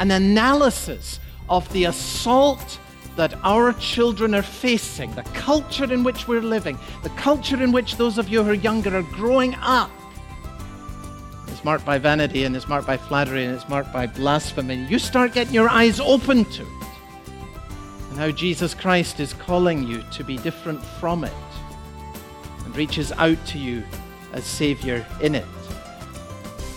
an 0.00 0.10
analysis 0.10 1.20
of 1.50 1.70
the 1.74 1.84
assault 1.84 2.80
that 3.16 3.34
our 3.44 3.74
children 3.74 4.34
are 4.34 4.42
facing, 4.42 5.14
the 5.14 5.22
culture 5.34 5.92
in 5.92 6.02
which 6.02 6.26
we're 6.26 6.40
living, 6.40 6.78
the 7.02 7.10
culture 7.10 7.62
in 7.62 7.70
which 7.70 7.96
those 7.96 8.16
of 8.16 8.28
you 8.30 8.42
who 8.42 8.50
are 8.50 8.54
younger 8.54 8.96
are 8.96 9.02
growing 9.02 9.54
up. 9.56 9.90
It's 11.48 11.62
marked 11.62 11.84
by 11.84 11.98
vanity 11.98 12.44
and 12.44 12.56
it's 12.56 12.66
marked 12.66 12.86
by 12.86 12.96
flattery 12.96 13.44
and 13.44 13.54
it's 13.54 13.68
marked 13.68 13.92
by 13.92 14.06
blasphemy. 14.06 14.86
You 14.86 14.98
start 14.98 15.34
getting 15.34 15.52
your 15.52 15.68
eyes 15.68 16.00
open 16.00 16.46
to 16.46 16.62
it. 16.62 16.68
And 18.08 18.18
how 18.18 18.30
Jesus 18.30 18.72
Christ 18.72 19.20
is 19.20 19.34
calling 19.34 19.86
you 19.86 20.02
to 20.12 20.24
be 20.24 20.38
different 20.38 20.82
from 20.82 21.24
it 21.24 21.32
and 22.64 22.74
reaches 22.74 23.12
out 23.12 23.44
to 23.48 23.58
you 23.58 23.84
as 24.32 24.44
Savior 24.44 25.06
in 25.20 25.34
it. 25.34 25.44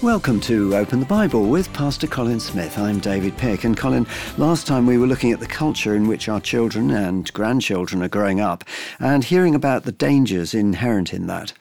Welcome 0.04 0.41
to 0.41 0.75
Open 0.75 0.99
the 0.99 1.05
Bible 1.05 1.45
with 1.45 1.71
Pastor 1.71 2.07
Colin 2.07 2.41
Smith. 2.41 2.77
I'm 2.77 2.99
David 2.99 3.38
Pick. 3.38 3.63
And 3.63 3.77
Colin, 3.77 4.05
last 4.38 4.67
time 4.67 4.85
we 4.85 4.98
were 4.98 5.07
looking 5.07 5.31
at 5.31 5.39
the 5.39 5.48
culture 5.48 5.95
in 5.95 6.09
which 6.09 6.27
our 6.27 6.41
children 6.41 6.91
and 6.91 7.31
grandchildren 7.31 8.03
are 8.03 8.09
growing 8.09 8.41
up 8.41 8.66
and 8.99 9.23
hearing 9.23 9.55
about 9.55 9.85
the 9.85 9.94
dangers 9.94 10.53
inherent 10.53 11.13
in 11.13 11.27
that. 11.27 11.53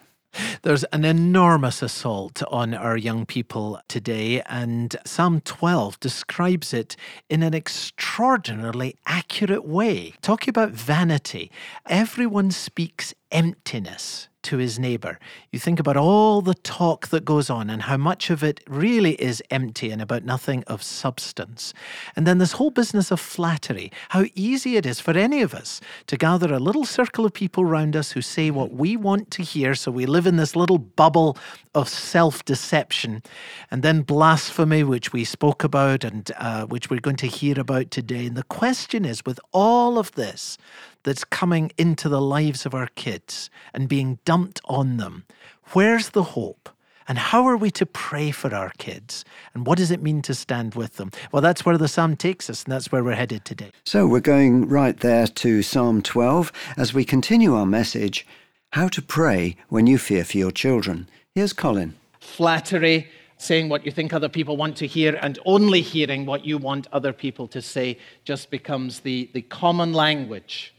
There's 0.62 0.82
an 0.84 1.04
enormous 1.04 1.82
assault 1.82 2.42
on 2.50 2.74
our 2.74 2.96
young 2.96 3.26
people 3.26 3.80
today, 3.86 4.42
and 4.46 4.96
Psalm 5.06 5.40
12 5.42 6.00
describes 6.00 6.74
it 6.74 6.96
in 7.30 7.44
an 7.44 7.54
extraordinarily 7.54 8.96
accurate 9.06 9.64
way. 9.64 10.14
Talking 10.20 10.50
about 10.50 10.72
vanity, 10.72 11.52
everyone 11.86 12.50
speaks 12.50 13.14
emptiness 13.30 14.28
to 14.42 14.58
his 14.58 14.78
neighbor. 14.78 15.18
You 15.50 15.58
think 15.58 15.78
about 15.78 15.96
all 15.96 16.40
the 16.40 16.54
talk 16.54 17.08
that 17.08 17.24
goes 17.24 17.48
on 17.50 17.70
and 17.70 17.82
how 17.82 17.96
much 17.96 18.30
of 18.30 18.42
it 18.42 18.60
really 18.68 19.12
is 19.14 19.42
empty 19.50 19.90
and 19.90 20.02
about 20.02 20.24
nothing 20.24 20.64
of 20.66 20.82
substance. 20.82 21.72
And 22.16 22.26
then 22.26 22.38
this 22.38 22.52
whole 22.52 22.70
business 22.70 23.10
of 23.10 23.20
flattery, 23.20 23.92
how 24.10 24.24
easy 24.34 24.76
it 24.76 24.86
is 24.86 25.00
for 25.00 25.16
any 25.16 25.42
of 25.42 25.54
us 25.54 25.80
to 26.06 26.16
gather 26.16 26.52
a 26.52 26.58
little 26.58 26.84
circle 26.84 27.24
of 27.24 27.32
people 27.32 27.64
around 27.64 27.96
us 27.96 28.12
who 28.12 28.22
say 28.22 28.50
what 28.50 28.72
we 28.72 28.96
want 28.96 29.30
to 29.32 29.42
hear. 29.42 29.74
So 29.74 29.90
we 29.90 30.06
live 30.06 30.26
in 30.26 30.36
this 30.36 30.56
little 30.56 30.78
bubble 30.78 31.36
of 31.74 31.88
self 31.88 32.44
deception. 32.44 33.22
And 33.70 33.82
then 33.82 34.02
blasphemy, 34.02 34.84
which 34.84 35.12
we 35.12 35.24
spoke 35.24 35.64
about 35.64 36.04
and 36.04 36.30
uh, 36.36 36.66
which 36.66 36.90
we're 36.90 37.00
going 37.00 37.16
to 37.16 37.26
hear 37.26 37.58
about 37.58 37.90
today. 37.90 38.26
And 38.26 38.36
the 38.36 38.42
question 38.44 39.04
is 39.04 39.24
with 39.24 39.40
all 39.52 39.98
of 39.98 40.12
this, 40.12 40.58
that's 41.04 41.24
coming 41.24 41.72
into 41.78 42.08
the 42.08 42.20
lives 42.20 42.66
of 42.66 42.74
our 42.74 42.88
kids 42.94 43.50
and 43.74 43.88
being 43.88 44.18
dumped 44.24 44.60
on 44.64 44.96
them. 44.96 45.24
Where's 45.72 46.10
the 46.10 46.22
hope? 46.22 46.68
And 47.08 47.18
how 47.18 47.44
are 47.46 47.56
we 47.56 47.70
to 47.72 47.86
pray 47.86 48.30
for 48.30 48.54
our 48.54 48.70
kids? 48.78 49.24
And 49.54 49.66
what 49.66 49.78
does 49.78 49.90
it 49.90 50.02
mean 50.02 50.22
to 50.22 50.34
stand 50.34 50.74
with 50.74 50.96
them? 50.96 51.10
Well, 51.32 51.42
that's 51.42 51.66
where 51.66 51.76
the 51.76 51.88
psalm 51.88 52.16
takes 52.16 52.48
us, 52.48 52.64
and 52.64 52.72
that's 52.72 52.92
where 52.92 53.02
we're 53.02 53.14
headed 53.14 53.44
today. 53.44 53.72
So 53.84 54.06
we're 54.06 54.20
going 54.20 54.68
right 54.68 54.98
there 54.98 55.26
to 55.26 55.62
Psalm 55.62 56.02
12 56.02 56.52
as 56.76 56.94
we 56.94 57.04
continue 57.04 57.54
our 57.54 57.66
message 57.66 58.26
How 58.72 58.88
to 58.88 59.02
Pray 59.02 59.56
When 59.68 59.86
You 59.86 59.98
Fear 59.98 60.24
for 60.24 60.38
Your 60.38 60.52
Children. 60.52 61.08
Here's 61.34 61.52
Colin. 61.52 61.96
Flattery, 62.20 63.08
saying 63.36 63.68
what 63.68 63.84
you 63.84 63.90
think 63.90 64.12
other 64.12 64.28
people 64.28 64.56
want 64.56 64.76
to 64.76 64.86
hear, 64.86 65.18
and 65.20 65.40
only 65.44 65.80
hearing 65.80 66.24
what 66.24 66.44
you 66.44 66.56
want 66.56 66.86
other 66.92 67.12
people 67.12 67.48
to 67.48 67.60
say 67.60 67.98
just 68.24 68.48
becomes 68.48 69.00
the, 69.00 69.28
the 69.32 69.42
common 69.42 69.92
language 69.92 70.72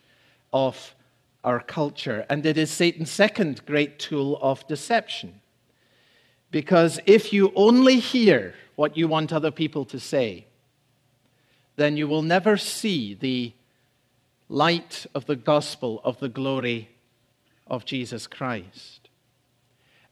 of 0.54 0.96
our 1.44 1.60
culture. 1.60 2.26
And 2.30 2.46
it 2.46 2.58
is 2.58 2.72
Satan's 2.72 3.12
second 3.12 3.66
great 3.66 4.00
tool 4.00 4.40
of 4.42 4.66
deception. 4.68 5.42
Because 6.52 7.00
if 7.06 7.34
you 7.34 7.52
only 7.56 8.00
hear 8.00 8.54
what 8.76 8.96
you 8.96 9.08
want 9.08 9.34
other 9.34 9.52
people 9.52 9.86
to 9.86 10.00
say, 10.00 10.46
then 11.76 11.98
you 11.98 12.08
will 12.08 12.22
never 12.22 12.56
see 12.58 13.16
the 13.16 13.54
light 14.48 15.06
of 15.16 15.26
the 15.26 15.36
gospel 15.36 16.00
of 16.04 16.20
the 16.20 16.30
glory 16.30 16.90
of 17.66 17.86
Jesus 17.86 18.28
Christ. 18.28 19.10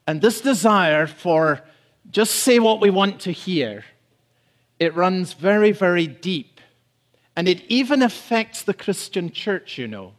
And 0.06 0.20
this 0.20 0.40
desire 0.40 1.06
for 1.06 1.62
just 2.10 2.34
say 2.34 2.58
what 2.58 2.80
we 2.80 2.90
want 2.90 3.20
to 3.20 3.30
hear, 3.30 3.84
it 4.80 4.96
runs 4.96 5.34
very, 5.34 5.70
very 5.70 6.08
deep. 6.08 6.60
And 7.36 7.48
it 7.48 7.62
even 7.68 8.02
affects 8.02 8.62
the 8.62 8.74
Christian 8.74 9.30
church, 9.30 9.78
you 9.78 9.86
know. 9.86 10.14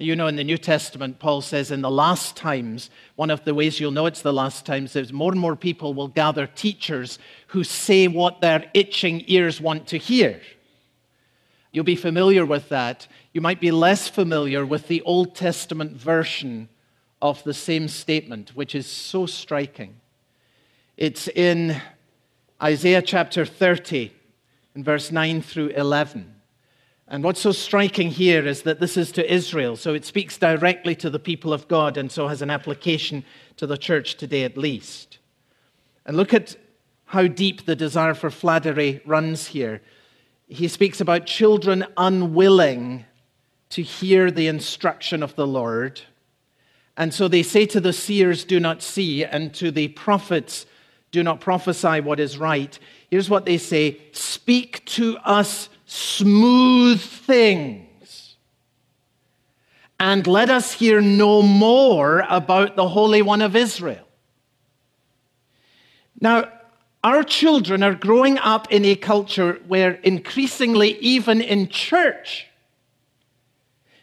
You 0.00 0.14
know, 0.14 0.28
in 0.28 0.36
the 0.36 0.44
New 0.44 0.58
Testament, 0.58 1.18
Paul 1.18 1.40
says 1.40 1.72
in 1.72 1.82
the 1.82 1.90
last 1.90 2.36
times, 2.36 2.88
one 3.16 3.30
of 3.30 3.44
the 3.44 3.52
ways 3.52 3.80
you'll 3.80 3.90
know 3.90 4.06
it's 4.06 4.22
the 4.22 4.32
last 4.32 4.64
times 4.64 4.94
is 4.94 5.12
more 5.12 5.32
and 5.32 5.40
more 5.40 5.56
people 5.56 5.92
will 5.92 6.06
gather 6.06 6.46
teachers 6.46 7.18
who 7.48 7.64
say 7.64 8.06
what 8.06 8.40
their 8.40 8.70
itching 8.74 9.24
ears 9.26 9.60
want 9.60 9.88
to 9.88 9.98
hear. 9.98 10.40
You'll 11.72 11.84
be 11.84 11.96
familiar 11.96 12.46
with 12.46 12.68
that. 12.68 13.08
You 13.32 13.40
might 13.40 13.60
be 13.60 13.72
less 13.72 14.06
familiar 14.06 14.64
with 14.64 14.86
the 14.86 15.02
Old 15.02 15.34
Testament 15.34 15.96
version 15.96 16.68
of 17.20 17.42
the 17.42 17.54
same 17.54 17.88
statement, 17.88 18.54
which 18.54 18.76
is 18.76 18.86
so 18.86 19.26
striking. 19.26 19.96
It's 20.96 21.26
in 21.26 21.80
Isaiah 22.62 23.02
chapter 23.02 23.44
30, 23.44 24.12
in 24.76 24.84
verse 24.84 25.10
9 25.10 25.42
through 25.42 25.68
11. 25.68 26.37
And 27.10 27.24
what's 27.24 27.40
so 27.40 27.52
striking 27.52 28.10
here 28.10 28.46
is 28.46 28.62
that 28.62 28.80
this 28.80 28.98
is 28.98 29.10
to 29.12 29.32
Israel, 29.32 29.76
so 29.76 29.94
it 29.94 30.04
speaks 30.04 30.36
directly 30.36 30.94
to 30.96 31.08
the 31.08 31.18
people 31.18 31.54
of 31.54 31.66
God 31.66 31.96
and 31.96 32.12
so 32.12 32.28
has 32.28 32.42
an 32.42 32.50
application 32.50 33.24
to 33.56 33.66
the 33.66 33.78
church 33.78 34.16
today 34.16 34.44
at 34.44 34.58
least. 34.58 35.18
And 36.04 36.18
look 36.18 36.34
at 36.34 36.56
how 37.06 37.26
deep 37.26 37.64
the 37.64 37.74
desire 37.74 38.12
for 38.12 38.30
flattery 38.30 39.00
runs 39.06 39.46
here. 39.46 39.80
He 40.48 40.68
speaks 40.68 41.00
about 41.00 41.24
children 41.24 41.86
unwilling 41.96 43.06
to 43.70 43.82
hear 43.82 44.30
the 44.30 44.46
instruction 44.46 45.22
of 45.22 45.34
the 45.34 45.46
Lord. 45.46 46.02
And 46.94 47.14
so 47.14 47.26
they 47.26 47.42
say 47.42 47.64
to 47.66 47.80
the 47.80 47.94
seers, 47.94 48.44
Do 48.44 48.60
not 48.60 48.82
see, 48.82 49.24
and 49.24 49.54
to 49.54 49.70
the 49.70 49.88
prophets, 49.88 50.66
Do 51.10 51.22
not 51.22 51.40
prophesy 51.40 52.00
what 52.00 52.20
is 52.20 52.36
right. 52.36 52.78
Here's 53.10 53.30
what 53.30 53.46
they 53.46 53.56
say 53.56 53.98
Speak 54.12 54.84
to 54.86 55.16
us 55.18 55.70
smooth 55.88 57.00
things. 57.00 58.36
And 59.98 60.26
let 60.26 60.48
us 60.48 60.74
hear 60.74 61.00
no 61.00 61.42
more 61.42 62.24
about 62.28 62.76
the 62.76 62.88
Holy 62.88 63.20
One 63.22 63.42
of 63.42 63.56
Israel. 63.56 64.06
Now, 66.20 66.52
our 67.02 67.22
children 67.22 67.82
are 67.82 67.94
growing 67.94 68.38
up 68.38 68.70
in 68.70 68.84
a 68.84 68.94
culture 68.94 69.60
where 69.66 69.92
increasingly, 69.92 70.98
even 70.98 71.40
in 71.40 71.68
church, 71.68 72.48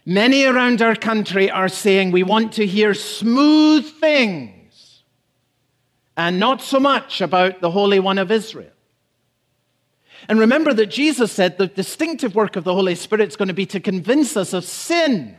many 0.06 0.44
around 0.44 0.81
our 0.81 0.96
country 0.96 1.50
are 1.52 1.69
saying 1.69 2.12
we 2.12 2.23
want 2.23 2.53
to 2.53 2.66
hear 2.66 2.94
smooth 2.94 3.85
things 3.85 5.03
and 6.17 6.40
not 6.40 6.62
so 6.62 6.79
much 6.79 7.22
about 7.22 7.62
the 7.62 7.72
Holy 7.72 8.00
One 8.00 8.17
of 8.17 8.31
Israel. 8.31 8.75
And 10.28 10.40
remember 10.40 10.74
that 10.74 10.88
Jesus 10.88 11.31
said 11.31 11.58
the 11.58 11.68
distinctive 11.68 12.36
work 12.36 12.56
of 12.56 12.63
the 12.63 12.74
Holy 12.74 12.96
Spirit 12.96 13.28
is 13.28 13.36
going 13.36 13.47
to 13.47 13.53
be 13.53 13.66
to 13.68 13.80
convince 13.80 14.36
us 14.36 14.53
of 14.53 14.63
sin. 14.63 15.38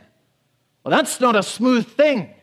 Well, 0.83 0.95
that's 0.95 1.19
not 1.19 1.35
a 1.35 1.43
smooth 1.43 1.87
thing. 1.87 2.33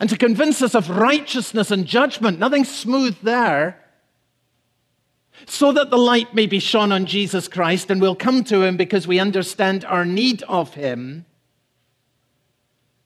And 0.00 0.08
to 0.08 0.16
convince 0.16 0.62
us 0.62 0.74
of 0.74 0.88
righteousness 0.88 1.70
and 1.70 1.84
judgment, 1.84 2.38
nothing 2.38 2.64
smooth 2.64 3.16
there. 3.22 3.84
So 5.46 5.72
that 5.72 5.90
the 5.90 5.98
light 5.98 6.34
may 6.34 6.46
be 6.46 6.58
shone 6.58 6.92
on 6.92 7.06
Jesus 7.06 7.48
Christ 7.48 7.90
and 7.90 8.00
we'll 8.00 8.16
come 8.16 8.44
to 8.44 8.62
him 8.62 8.76
because 8.76 9.06
we 9.06 9.20
understand 9.20 9.84
our 9.84 10.04
need 10.04 10.42
of 10.44 10.74
him. 10.74 11.26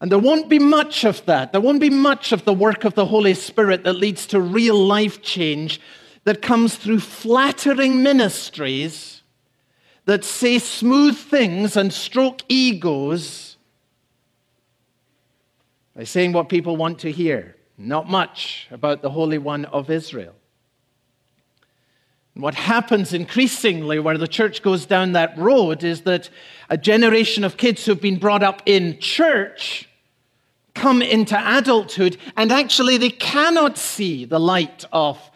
And 0.01 0.11
there 0.11 0.19
won't 0.19 0.49
be 0.49 0.59
much 0.59 1.05
of 1.05 1.25
that. 1.27 1.53
There 1.53 1.61
won't 1.61 1.81
be 1.81 1.91
much 1.91 2.33
of 2.33 2.45
the 2.45 2.53
work 2.53 2.85
of 2.85 2.95
the 2.95 3.07
Holy 3.07 3.35
Spirit 3.35 3.85
that 3.85 3.93
leads 3.95 4.27
to 4.29 4.41
real 4.41 4.77
life 4.77 5.23
change 5.23 5.81
that 6.25 6.43
comes 6.43 6.77
through 6.77 7.01
flattering 7.01 8.03
ministries 8.03 9.23
that 10.05 10.25
say 10.25 10.59
smooth 10.59 11.17
things 11.17 11.77
and 11.77 11.93
stroke 11.93 12.43
egos 12.49 13.57
by 15.97 16.05
saying 16.05 16.33
what 16.33 16.49
people 16.49 16.77
want 16.77 16.99
to 17.01 17.13
hear. 17.13 17.57
Not 17.79 18.09
much 18.09 18.69
about 18.71 19.03
the 19.03 19.11
Holy 19.11 19.39
One 19.39 19.65
of 19.67 19.91
Israel. 19.91 20.35
What 22.35 22.55
happens 22.55 23.13
increasingly 23.13 23.99
where 23.99 24.17
the 24.17 24.29
church 24.29 24.63
goes 24.63 24.87
down 24.87 25.13
that 25.13 25.37
road 25.37 25.85
is 25.85 26.03
that 26.03 26.31
a 26.71 26.79
generation 26.79 27.45
of 27.45 27.59
kids 27.59 27.85
who've 27.85 28.01
been 28.01 28.19
brought 28.19 28.43
up 28.43 28.63
in 28.65 28.99
church 29.01 29.89
come 30.75 31.03
into 31.03 31.37
adulthood 31.37 32.17
and 32.35 32.51
actually 32.51 32.97
they 32.97 33.11
cannot 33.11 33.77
see 33.77 34.25
the 34.25 34.41
light 34.41 34.87
of 34.93 35.31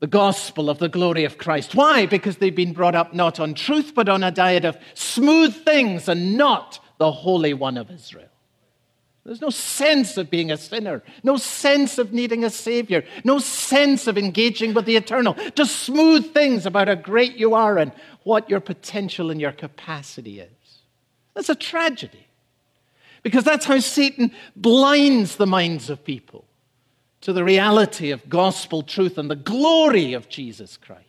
the 0.00 0.06
gospel 0.06 0.68
of 0.68 0.78
the 0.78 0.88
glory 0.88 1.24
of 1.24 1.38
Christ. 1.38 1.74
Why? 1.74 2.06
Because 2.06 2.36
they've 2.36 2.54
been 2.54 2.72
brought 2.72 2.94
up 2.94 3.14
not 3.14 3.40
on 3.40 3.54
truth, 3.54 3.94
but 3.94 4.08
on 4.08 4.22
a 4.22 4.30
diet 4.30 4.64
of 4.64 4.76
smooth 4.94 5.54
things 5.64 6.08
and 6.08 6.36
not 6.36 6.78
the 6.98 7.10
Holy 7.10 7.54
One 7.54 7.76
of 7.76 7.90
Israel. 7.90 8.28
There's 9.24 9.40
no 9.40 9.50
sense 9.50 10.16
of 10.18 10.30
being 10.30 10.52
a 10.52 10.56
sinner, 10.56 11.02
no 11.24 11.36
sense 11.36 11.98
of 11.98 12.12
needing 12.12 12.44
a 12.44 12.50
Savior, 12.50 13.04
no 13.24 13.40
sense 13.40 14.06
of 14.06 14.16
engaging 14.16 14.72
with 14.72 14.84
the 14.84 14.94
eternal. 14.94 15.34
Just 15.56 15.80
smooth 15.80 16.32
things 16.32 16.64
about 16.64 16.86
how 16.86 16.94
great 16.94 17.34
you 17.34 17.54
are 17.54 17.76
and 17.76 17.90
what 18.22 18.48
your 18.48 18.60
potential 18.60 19.32
and 19.32 19.40
your 19.40 19.50
capacity 19.50 20.38
is. 20.38 20.50
That's 21.34 21.48
a 21.48 21.56
tragedy 21.56 22.28
because 23.24 23.42
that's 23.42 23.66
how 23.66 23.80
Satan 23.80 24.30
blinds 24.54 25.36
the 25.36 25.46
minds 25.46 25.90
of 25.90 26.04
people 26.04 26.44
to 27.26 27.32
the 27.32 27.42
reality 27.42 28.12
of 28.12 28.28
gospel 28.28 28.84
truth 28.84 29.18
and 29.18 29.28
the 29.28 29.34
glory 29.34 30.12
of 30.12 30.28
Jesus 30.28 30.76
Christ. 30.76 31.02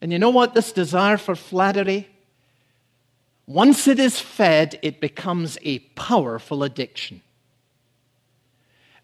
And 0.00 0.10
you 0.10 0.18
know 0.18 0.30
what? 0.30 0.54
This 0.54 0.72
desire 0.72 1.18
for 1.18 1.36
flattery 1.36 2.08
once 3.46 3.86
it 3.86 4.00
is 4.00 4.18
fed, 4.18 4.76
it 4.82 5.00
becomes 5.00 5.56
a 5.62 5.78
powerful 5.78 6.64
addiction. 6.64 7.20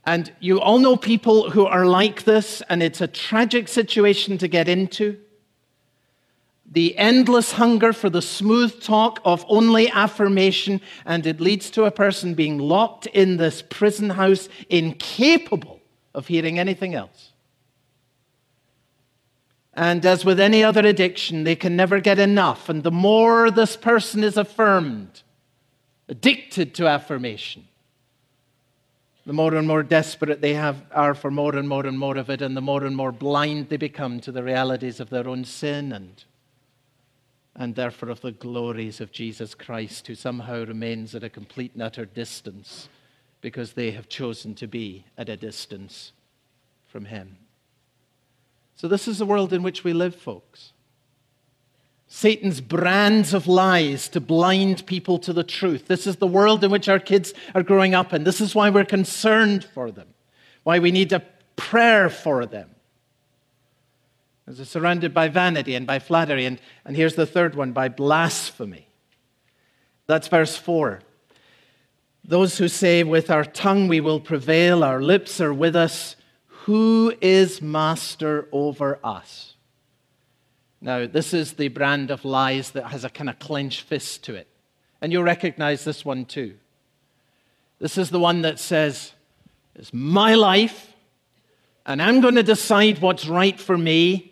And 0.05 0.33
you 0.41 0.61
all 0.61 0.81
know 0.81 0.97
people 0.97 1.51
who 1.51 1.65
are 1.65 1.87
like 1.87 2.25
this, 2.25 2.61
and 2.69 2.83
it's 2.83 3.01
a 3.01 3.07
tragic 3.07 3.69
situation 3.69 4.37
to 4.39 4.49
get 4.49 4.69
into. 4.69 5.17
The 6.73 6.97
endless 6.97 7.53
hunger 7.53 7.93
for 7.93 8.09
the 8.09 8.23
smooth 8.23 8.81
talk 8.81 9.21
of 9.25 9.45
only 9.49 9.91
affirmation, 9.91 10.81
and 11.05 11.27
it 11.27 11.41
leads 11.41 11.69
to 11.71 11.85
a 11.85 11.91
person 11.91 12.35
being 12.35 12.59
locked 12.59 13.07
in 13.07 13.39
this 13.39 13.61
prison 13.61 14.11
house, 14.11 14.49
incapable 14.69 15.81
of 16.15 16.29
hearing 16.29 16.61
anything 16.61 16.95
else. 16.95 17.33
And 19.75 20.05
as 20.07 20.25
with 20.25 20.39
any 20.39 20.63
other 20.63 20.87
addiction, 20.87 21.43
they 21.45 21.57
can 21.57 21.75
never 21.75 22.01
get 22.01 22.19
enough. 22.19 22.69
And 22.69 22.83
the 22.83 22.91
more 22.91 23.51
this 23.51 23.77
person 23.77 24.23
is 24.23 24.37
affirmed, 24.37 25.23
addicted 26.09 26.75
to 26.75 26.87
affirmation, 26.87 27.67
the 29.27 29.33
more 29.33 29.55
and 29.55 29.67
more 29.67 29.83
desperate 29.83 30.41
they 30.41 30.55
have, 30.55 30.83
are 30.93 31.15
for 31.15 31.31
more 31.31 31.57
and 31.57 31.69
more 31.69 31.87
and 31.87 31.99
more 31.99 32.17
of 32.17 32.31
it, 32.31 32.43
and 32.43 32.57
the 32.57 32.61
more 32.61 32.85
and 32.85 32.97
more 32.97 33.13
blind 33.13 33.69
they 33.69 33.77
become 33.77 34.21
to 34.21 34.33
the 34.33 34.43
realities 34.43 35.01
of 35.01 35.11
their 35.11 35.29
own 35.29 35.45
sin 35.45 35.93
and, 35.93 36.25
and 37.57 37.75
therefore 37.75 38.11
of 38.11 38.21
the 38.21 38.33
glories 38.33 39.01
of 39.01 39.13
Jesus 39.13 39.55
Christ, 39.55 40.07
who 40.07 40.15
somehow 40.15 40.65
remains 40.65 41.15
at 41.15 41.25
a 41.25 41.29
complete 41.29 41.73
and 41.75 41.83
utter 41.83 42.05
distance 42.05 42.89
because 43.41 43.73
they 43.73 43.91
have 43.91 44.09
chosen 44.09 44.55
to 44.57 44.67
be 44.67 45.05
at 45.17 45.29
a 45.29 45.37
distance 45.37 46.13
from 46.87 47.07
Him. 47.07 47.39
So, 48.77 48.89
this 48.89 49.09
is 49.09 49.19
the 49.19 49.27
world 49.27 49.53
in 49.53 49.63
which 49.63 49.85
we 49.85 49.93
live, 49.93 50.15
folks. 50.15 50.73
Satan's 52.13 52.61
brands 52.61 53.33
of 53.35 53.47
lies 53.47 54.09
to 54.09 54.21
blind 54.21 54.85
people 54.87 55.19
to 55.21 55.33
the 55.33 55.45
truth. 55.45 55.87
This 55.87 56.09
is 56.09 56.17
the 56.17 56.27
world 56.27 56.65
in 56.65 56.71
which 56.71 56.89
our 56.89 56.99
kids 56.99 57.33
are 57.55 57.63
growing 57.63 57.95
up 57.95 58.13
in. 58.13 58.25
This 58.25 58.41
is 58.41 58.53
why 58.53 58.69
we're 58.69 58.85
concerned 58.85 59.65
for 59.65 59.93
them, 59.93 60.09
why 60.65 60.81
we 60.81 60.91
need 60.91 61.13
a 61.13 61.23
prayer 61.55 62.11
for 62.11 62.47
them. 62.47 62.71
They're 64.57 64.67
surrounded 64.67 65.15
by 65.15 65.29
vanity 65.29 65.75
and 65.75 65.87
by 65.87 65.99
flattery. 65.99 66.45
And, 66.45 66.61
and 66.85 66.97
here's 66.97 67.15
the 67.15 67.27
third 67.27 67.55
one 67.55 67.73
by 67.73 67.89
blasphemy. 67.89 68.89
That's 70.07 70.29
verse 70.29 70.57
4. 70.57 71.01
Those 72.25 72.59
who 72.59 72.69
say, 72.69 73.03
With 73.03 73.31
our 73.31 73.45
tongue 73.45 73.89
we 73.89 74.01
will 74.01 74.21
prevail, 74.21 74.83
our 74.85 75.01
lips 75.01 75.41
are 75.41 75.55
with 75.55 75.77
us, 75.77 76.17
who 76.47 77.15
is 77.21 77.63
master 77.63 78.49
over 78.53 78.99
us? 79.03 79.55
Now, 80.81 81.07
this 81.07 81.35
is 81.35 81.55
the 81.55 81.69
brand 81.69 82.11
of 82.11 82.25
lies 82.25 82.71
that 82.73 82.87
has 82.89 83.05
a 83.05 83.11
kind 83.11 83.29
of 83.29 83.39
clenched 83.39 83.83
fist 83.83 84.25
to 84.25 84.35
it. 84.35 84.49
And 85.01 85.13
you'll 85.13 85.23
recognize 85.23 85.85
this 85.85 86.05
one 86.05 86.25
too. 86.25 86.57
This 87.79 87.97
is 87.97 88.11
the 88.11 88.21
one 88.21 88.43
that 88.43 88.59
says, 88.59 89.13
It's 89.75 89.93
my 89.93 90.35
life, 90.35 90.93
and 91.87 92.03
I'm 92.03 92.21
going 92.21 92.35
to 92.35 92.43
decide 92.43 92.99
what's 93.01 93.27
right 93.27 93.59
for 93.59 93.77
me. 93.77 94.30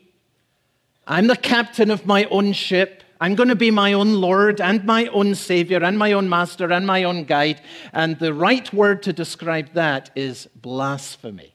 I'm 1.08 1.26
the 1.26 1.36
captain 1.36 1.90
of 1.90 2.04
my 2.04 2.26
own 2.26 2.52
ship. 2.52 3.02
I'm 3.18 3.34
going 3.34 3.48
to 3.48 3.56
be 3.56 3.70
my 3.70 3.94
own 3.94 4.20
Lord 4.20 4.60
and 4.60 4.84
my 4.84 5.06
own 5.06 5.34
Savior 5.34 5.82
and 5.82 5.98
my 5.98 6.12
own 6.12 6.28
Master 6.28 6.70
and 6.70 6.86
my 6.86 7.02
own 7.02 7.24
guide. 7.24 7.62
And 7.94 8.18
the 8.18 8.34
right 8.34 8.70
word 8.74 9.02
to 9.04 9.12
describe 9.14 9.72
that 9.72 10.10
is 10.14 10.46
blasphemy. 10.54 11.54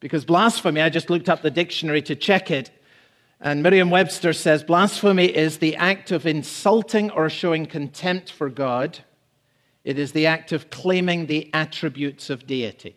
Because 0.00 0.24
blasphemy, 0.24 0.80
I 0.80 0.88
just 0.88 1.10
looked 1.10 1.28
up 1.28 1.42
the 1.42 1.50
dictionary 1.50 2.00
to 2.02 2.16
check 2.16 2.50
it, 2.50 2.70
and 3.40 3.62
Merriam 3.62 3.90
Webster 3.90 4.32
says 4.32 4.64
blasphemy 4.64 5.26
is 5.26 5.58
the 5.58 5.76
act 5.76 6.10
of 6.10 6.26
insulting 6.26 7.10
or 7.10 7.28
showing 7.28 7.66
contempt 7.66 8.32
for 8.32 8.48
God. 8.48 9.00
It 9.84 9.98
is 9.98 10.12
the 10.12 10.26
act 10.26 10.52
of 10.52 10.70
claiming 10.70 11.26
the 11.26 11.50
attributes 11.52 12.30
of 12.30 12.46
deity. 12.46 12.96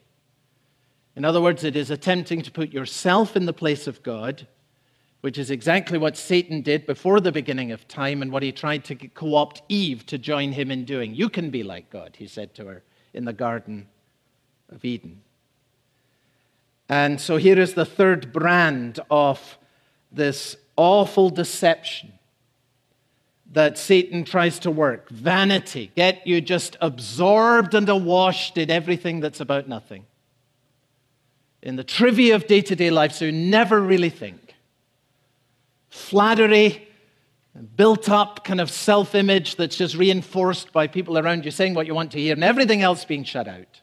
In 1.15 1.25
other 1.25 1.41
words, 1.41 1.63
it 1.63 1.75
is 1.75 1.91
attempting 1.91 2.41
to 2.43 2.51
put 2.51 2.71
yourself 2.71 3.35
in 3.35 3.45
the 3.45 3.53
place 3.53 3.85
of 3.87 4.01
God, 4.03 4.47
which 5.21 5.37
is 5.37 5.51
exactly 5.51 5.97
what 5.97 6.17
Satan 6.17 6.61
did 6.61 6.85
before 6.85 7.19
the 7.19 7.31
beginning 7.31 7.71
of 7.71 7.87
time 7.87 8.21
and 8.21 8.31
what 8.31 8.43
he 8.43 8.51
tried 8.51 8.83
to 8.85 8.95
co 8.95 9.35
opt 9.35 9.61
Eve 9.69 10.05
to 10.07 10.17
join 10.17 10.51
him 10.51 10.71
in 10.71 10.83
doing. 10.83 11.15
You 11.15 11.29
can 11.29 11.49
be 11.49 11.63
like 11.63 11.89
God, 11.89 12.15
he 12.17 12.27
said 12.27 12.53
to 12.55 12.65
her 12.65 12.83
in 13.13 13.25
the 13.25 13.33
Garden 13.33 13.87
of 14.69 14.83
Eden. 14.83 15.21
And 16.89 17.21
so 17.21 17.37
here 17.37 17.59
is 17.59 17.73
the 17.73 17.85
third 17.85 18.33
brand 18.33 18.99
of 19.09 19.57
this 20.11 20.57
awful 20.75 21.29
deception 21.29 22.13
that 23.53 23.77
Satan 23.77 24.23
tries 24.23 24.59
to 24.59 24.71
work 24.71 25.09
vanity, 25.09 25.91
get 25.95 26.25
you 26.25 26.41
just 26.41 26.77
absorbed 26.81 27.73
and 27.73 27.87
awashed 27.87 28.57
in 28.57 28.69
everything 28.71 29.19
that's 29.19 29.39
about 29.39 29.67
nothing. 29.67 30.05
In 31.61 31.75
the 31.75 31.83
trivia 31.83 32.35
of 32.35 32.47
day 32.47 32.61
to 32.61 32.75
day 32.75 32.89
life, 32.89 33.11
so 33.11 33.25
you 33.25 33.31
never 33.31 33.79
really 33.79 34.09
think. 34.09 34.50
Flattery, 35.91 36.87
built 37.75 38.09
up 38.09 38.45
kind 38.45 38.61
of 38.61 38.71
self 38.71 39.13
image 39.13 39.57
that's 39.57 39.75
just 39.75 39.95
reinforced 39.95 40.71
by 40.71 40.87
people 40.87 41.17
around 41.17 41.43
you 41.43 41.51
saying 41.51 41.73
what 41.73 41.85
you 41.85 41.93
want 41.93 42.13
to 42.13 42.17
hear, 42.17 42.33
and 42.33 42.43
everything 42.45 42.81
else 42.81 43.03
being 43.03 43.25
shut 43.25 43.47
out 43.47 43.81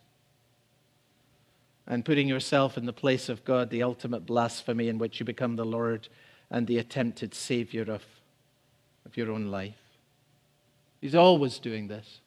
and 1.87 2.05
putting 2.05 2.27
yourself 2.27 2.79
in 2.79 2.87
the 2.87 2.93
place 2.95 3.29
of 3.29 3.45
God, 3.45 3.69
the 3.69 3.83
ultimate 3.83 4.25
blasphemy 4.25 4.89
in 4.89 4.99
which 4.99 5.21
you 5.21 5.27
become 5.27 5.57
the 5.57 5.67
Lord 5.67 6.09
and 6.51 6.67
the 6.67 6.79
attempted 6.79 7.35
Savior 7.35 7.83
of, 7.83 8.03
of 9.05 9.17
your 9.17 9.31
own 9.31 9.47
life. 9.47 9.77
He's 11.03 11.15
always 11.15 11.59
doing 11.59 11.89
this. 11.89 12.21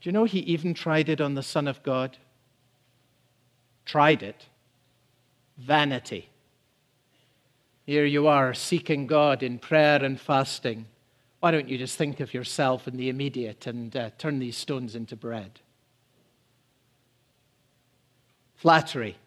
Do 0.00 0.08
you 0.08 0.12
know 0.12 0.24
he 0.24 0.40
even 0.40 0.72
tried 0.72 1.10
it 1.10 1.20
on 1.20 1.34
the 1.34 1.42
Son 1.42 1.68
of 1.68 1.82
God? 1.82 2.16
Tried 3.84 4.22
it. 4.22 4.46
Vanity. 5.58 6.30
Here 7.92 8.06
you 8.06 8.26
are 8.26 8.54
seeking 8.54 9.06
God 9.06 9.42
in 9.42 9.58
prayer 9.58 10.02
and 10.02 10.18
fasting. 10.18 10.86
Why 11.40 11.50
don't 11.50 11.68
you 11.68 11.76
just 11.76 11.98
think 11.98 12.20
of 12.20 12.32
yourself 12.32 12.88
in 12.88 12.96
the 12.96 13.10
immediate 13.10 13.66
and 13.66 13.94
uh, 13.94 14.08
turn 14.16 14.38
these 14.38 14.56
stones 14.56 14.96
into 14.96 15.14
bread? 15.14 15.60
Flattery. 18.54 19.18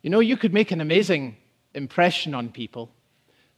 You 0.00 0.08
know, 0.08 0.20
you 0.20 0.38
could 0.38 0.54
make 0.54 0.70
an 0.70 0.80
amazing 0.80 1.36
impression 1.74 2.34
on 2.34 2.48
people. 2.48 2.90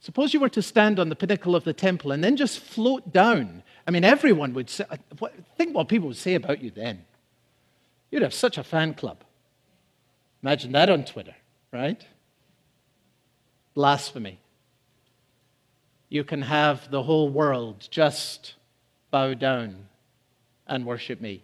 Suppose 0.01 0.33
you 0.33 0.41
were 0.41 0.49
to 0.49 0.61
stand 0.61 0.99
on 0.99 1.07
the 1.07 1.15
pinnacle 1.15 1.55
of 1.55 1.63
the 1.63 1.71
temple 1.71 2.11
and 2.11 2.21
then 2.21 2.35
just 2.35 2.59
float 2.59 3.13
down. 3.13 3.63
I 3.87 3.91
mean, 3.91 4.03
everyone 4.03 4.53
would 4.53 4.69
say, 4.69 4.83
think 5.57 5.73
what 5.73 5.87
people 5.87 6.09
would 6.09 6.17
say 6.17 6.35
about 6.35 6.61
you 6.61 6.71
then. 6.71 7.05
You'd 8.11 8.23
have 8.23 8.33
such 8.33 8.57
a 8.57 8.65
fan 8.65 8.93
club. 8.95 9.23
Imagine 10.41 10.73
that 10.73 10.89
on 10.89 11.05
Twitter, 11.05 11.35
right? 11.71 12.05
Blasphemy. 13.73 14.39
You 16.09 16.23
can 16.23 16.43
have 16.43 16.91
the 16.91 17.03
whole 17.03 17.29
world 17.29 17.87
just 17.89 18.53
bow 19.09 19.33
down 19.33 19.87
and 20.67 20.85
worship 20.85 21.19
me. 21.19 21.43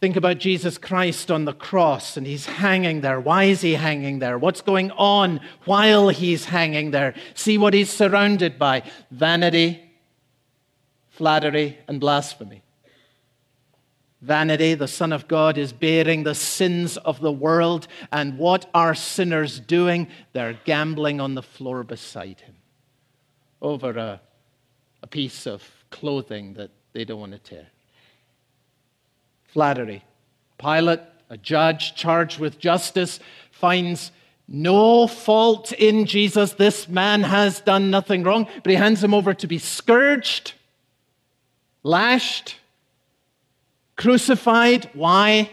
Think 0.00 0.16
about 0.16 0.38
Jesus 0.38 0.76
Christ 0.76 1.30
on 1.30 1.44
the 1.44 1.52
cross 1.52 2.16
and 2.16 2.26
he's 2.26 2.46
hanging 2.46 3.00
there. 3.00 3.20
Why 3.20 3.44
is 3.44 3.60
he 3.60 3.74
hanging 3.74 4.18
there? 4.18 4.38
What's 4.38 4.60
going 4.60 4.90
on 4.90 5.40
while 5.64 6.08
he's 6.08 6.46
hanging 6.46 6.90
there? 6.90 7.14
See 7.34 7.56
what 7.56 7.74
he's 7.74 7.90
surrounded 7.90 8.58
by 8.58 8.82
vanity, 9.10 9.82
flattery, 11.10 11.78
and 11.88 12.00
blasphemy. 12.00 12.63
Vanity, 14.24 14.74
the 14.74 14.88
Son 14.88 15.12
of 15.12 15.28
God, 15.28 15.58
is 15.58 15.72
bearing 15.72 16.22
the 16.22 16.34
sins 16.34 16.96
of 16.96 17.20
the 17.20 17.32
world. 17.32 17.86
And 18.10 18.38
what 18.38 18.68
are 18.74 18.94
sinners 18.94 19.60
doing? 19.60 20.08
They're 20.32 20.58
gambling 20.64 21.20
on 21.20 21.34
the 21.34 21.42
floor 21.42 21.84
beside 21.84 22.40
him 22.40 22.56
over 23.60 23.90
a, 23.90 24.20
a 25.02 25.06
piece 25.06 25.46
of 25.46 25.62
clothing 25.90 26.54
that 26.54 26.70
they 26.92 27.04
don't 27.04 27.20
want 27.20 27.32
to 27.32 27.38
tear 27.38 27.66
flattery. 29.44 30.02
Pilate, 30.58 31.00
a 31.30 31.36
judge 31.36 31.94
charged 31.94 32.40
with 32.40 32.58
justice, 32.58 33.20
finds 33.52 34.10
no 34.48 35.06
fault 35.06 35.70
in 35.70 36.06
Jesus. 36.06 36.54
This 36.54 36.88
man 36.88 37.22
has 37.22 37.60
done 37.60 37.88
nothing 37.88 38.24
wrong, 38.24 38.48
but 38.64 38.70
he 38.70 38.74
hands 38.74 39.04
him 39.04 39.14
over 39.14 39.32
to 39.32 39.46
be 39.46 39.58
scourged 39.58 40.54
lashed, 41.84 42.56
crucified. 43.96 44.90
Why? 44.92 45.50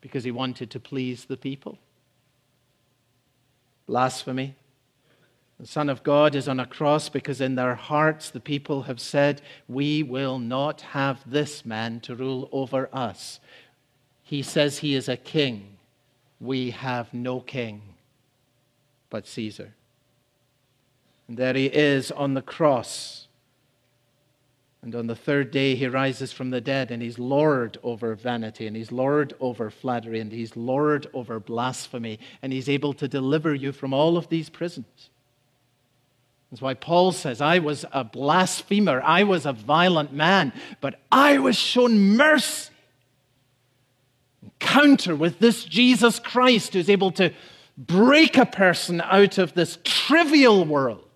Because 0.00 0.24
he 0.24 0.30
wanted 0.30 0.70
to 0.70 0.80
please 0.80 1.24
the 1.24 1.36
people. 1.36 1.78
Blasphemy. 3.86 4.56
The 5.60 5.66
Son 5.66 5.88
of 5.88 6.02
God 6.02 6.34
is 6.34 6.48
on 6.48 6.58
a 6.58 6.66
cross 6.66 7.08
because 7.08 7.40
in 7.40 7.54
their 7.54 7.76
hearts 7.76 8.30
the 8.30 8.40
people 8.40 8.82
have 8.82 8.98
said, 8.98 9.42
We 9.68 10.02
will 10.02 10.38
not 10.38 10.80
have 10.80 11.20
this 11.24 11.64
man 11.64 12.00
to 12.00 12.16
rule 12.16 12.48
over 12.50 12.88
us. 12.92 13.38
He 14.22 14.42
says 14.42 14.78
he 14.78 14.94
is 14.94 15.08
a 15.08 15.16
king. 15.16 15.76
We 16.40 16.70
have 16.70 17.14
no 17.14 17.40
king 17.40 17.82
but 19.12 19.26
Caesar. 19.26 19.74
And 21.28 21.36
there 21.36 21.54
he 21.54 21.66
is 21.66 22.10
on 22.10 22.34
the 22.34 22.42
cross. 22.42 23.28
And 24.82 24.96
on 24.96 25.06
the 25.06 25.14
third 25.14 25.52
day, 25.52 25.76
he 25.76 25.86
rises 25.86 26.32
from 26.32 26.50
the 26.50 26.60
dead, 26.60 26.90
and 26.90 27.00
he's 27.00 27.18
Lord 27.18 27.78
over 27.84 28.16
vanity, 28.16 28.66
and 28.66 28.76
he's 28.76 28.90
Lord 28.90 29.32
over 29.38 29.70
flattery, 29.70 30.18
and 30.18 30.32
he's 30.32 30.56
Lord 30.56 31.06
over 31.14 31.38
blasphemy, 31.38 32.18
and 32.42 32.52
he's 32.52 32.68
able 32.68 32.92
to 32.94 33.06
deliver 33.06 33.54
you 33.54 33.70
from 33.70 33.94
all 33.94 34.16
of 34.16 34.28
these 34.28 34.50
prisons. 34.50 35.10
That's 36.50 36.60
why 36.60 36.74
Paul 36.74 37.12
says, 37.12 37.40
I 37.40 37.60
was 37.60 37.84
a 37.92 38.02
blasphemer, 38.02 39.00
I 39.02 39.22
was 39.22 39.46
a 39.46 39.52
violent 39.52 40.12
man, 40.12 40.52
but 40.80 41.00
I 41.10 41.38
was 41.38 41.56
shown 41.56 42.16
mercy. 42.16 42.70
Encounter 44.42 45.14
with 45.14 45.38
this 45.38 45.64
Jesus 45.64 46.18
Christ 46.18 46.74
who's 46.74 46.90
able 46.90 47.12
to 47.12 47.32
break 47.78 48.36
a 48.36 48.46
person 48.46 49.00
out 49.00 49.38
of 49.38 49.54
this 49.54 49.78
trivial 49.84 50.64
world 50.64 51.08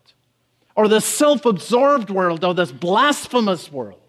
or 0.76 0.86
this 0.86 1.04
self 1.04 1.44
absorbed 1.44 2.10
world 2.10 2.44
or 2.44 2.54
this 2.54 2.70
blasphemous 2.70 3.72
world 3.72 4.00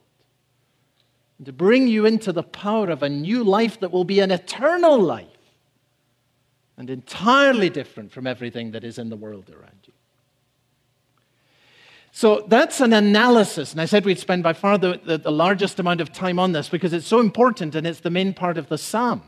and 1.38 1.46
to 1.46 1.54
bring 1.54 1.88
you 1.88 2.06
into 2.06 2.32
the 2.32 2.44
power 2.44 2.90
of 2.90 3.04
a 3.04 3.10
new 3.10 3.44
life 3.44 3.80
that 3.80 3.92
will 3.92 4.04
be 4.04 4.20
an 4.20 4.32
eternal 4.32 5.00
life 5.00 5.28
and 6.78 6.90
entirely 6.90 7.70
different 7.70 8.12
from 8.12 8.28
everything 8.28 8.72
that 8.72 8.84
is 8.84 9.00
in 9.00 9.10
the 9.10 9.16
world 9.16 9.50
around 9.50 9.80
you. 9.86 9.94
So 12.12 12.46
that's 12.48 12.82
an 12.82 12.94
analysis. 12.94 13.72
And 13.72 13.82
I 13.82 13.86
said 13.86 14.04
we'd 14.04 14.18
spend 14.18 14.42
by 14.42 14.54
far 14.54 14.78
the, 14.78 15.00
the, 15.04 15.20
the, 15.20 15.32
largest 15.32 15.80
amount 15.80 16.02
of 16.02 16.12
time 16.12 16.40
on 16.40 16.52
this 16.52 16.68
because 16.68 16.94
it's 16.94 17.06
so 17.06 17.20
important 17.20 17.76
and 17.76 17.86
it's 17.86 18.00
the 18.00 18.10
main 18.10 18.34
part 18.34 18.58
of 18.58 18.70
the 18.70 18.78
psalm. 18.78 19.22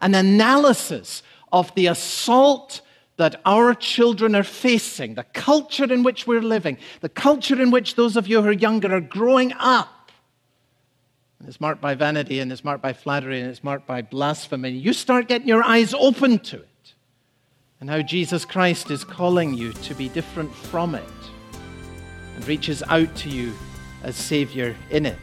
An 0.00 0.14
analysis 0.14 1.22
of 1.52 1.72
the 1.76 1.86
assault 1.86 2.80
that 3.16 3.40
our 3.46 3.74
children 3.74 4.34
are 4.34 4.42
facing, 4.42 5.14
the 5.14 5.24
culture 5.24 5.90
in 5.92 6.02
which 6.02 6.26
we're 6.26 6.42
living, 6.42 6.76
the 7.00 7.08
culture 7.08 7.60
in 7.60 7.70
which 7.70 7.94
those 7.94 8.16
of 8.16 8.26
you 8.26 8.42
who 8.42 8.48
are 8.48 8.52
younger 8.52 8.94
are 8.94 9.00
growing 9.00 9.52
up. 9.54 10.10
And 11.38 11.48
it's 11.48 11.60
marked 11.60 11.80
by 11.80 11.94
vanity 11.94 12.40
and 12.40 12.50
it's 12.50 12.64
marked 12.64 12.82
by 12.82 12.92
flattery 12.92 13.40
and 13.40 13.50
it's 13.50 13.64
marked 13.64 13.86
by 13.86 14.02
blasphemy. 14.02 14.70
You 14.70 14.92
start 14.92 15.28
getting 15.28 15.48
your 15.48 15.62
eyes 15.62 15.94
open 15.94 16.38
to 16.40 16.56
it 16.56 16.94
and 17.80 17.90
how 17.90 18.02
Jesus 18.02 18.44
Christ 18.44 18.90
is 18.90 19.04
calling 19.04 19.54
you 19.54 19.72
to 19.72 19.94
be 19.94 20.08
different 20.08 20.54
from 20.54 20.94
it 20.94 21.04
and 22.34 22.46
reaches 22.48 22.82
out 22.88 23.14
to 23.16 23.30
you 23.30 23.52
as 24.02 24.16
Savior 24.16 24.76
in 24.90 25.06
it. 25.06 25.18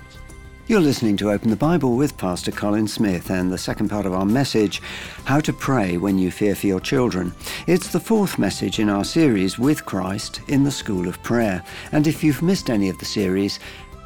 You're 0.66 0.80
listening 0.80 1.18
to 1.18 1.30
Open 1.30 1.50
the 1.50 1.58
Bible 1.58 1.98
with 1.98 2.18
Pastor 2.18 2.50
Colin 2.50 2.88
Smith 2.88 3.30
and 3.30 3.52
the 3.52 3.58
second 3.58 3.90
part 3.90 4.06
of 4.06 4.14
our 4.14 4.24
message, 4.24 4.82
How 5.26 5.42
to 5.42 5.52
Pray 5.52 5.98
When 5.98 6.18
You 6.18 6.32
Fear 6.32 6.56
for 6.56 6.68
Your 6.68 6.80
Children. 6.80 7.34
It's 7.68 7.90
the 7.90 8.00
fourth 8.00 8.40
message 8.40 8.80
in 8.80 8.88
our 8.88 9.04
series 9.04 9.60
with 9.60 9.84
Christ 9.84 10.40
in 10.48 10.64
the 10.64 10.72
School 10.72 11.10
of 11.10 11.22
Prayer. 11.22 11.62
And 11.92 12.08
if 12.08 12.24
you've 12.24 12.42
missed 12.42 12.70
any 12.70 12.88
of 12.88 12.98
the 12.98 13.04
series, 13.04 13.60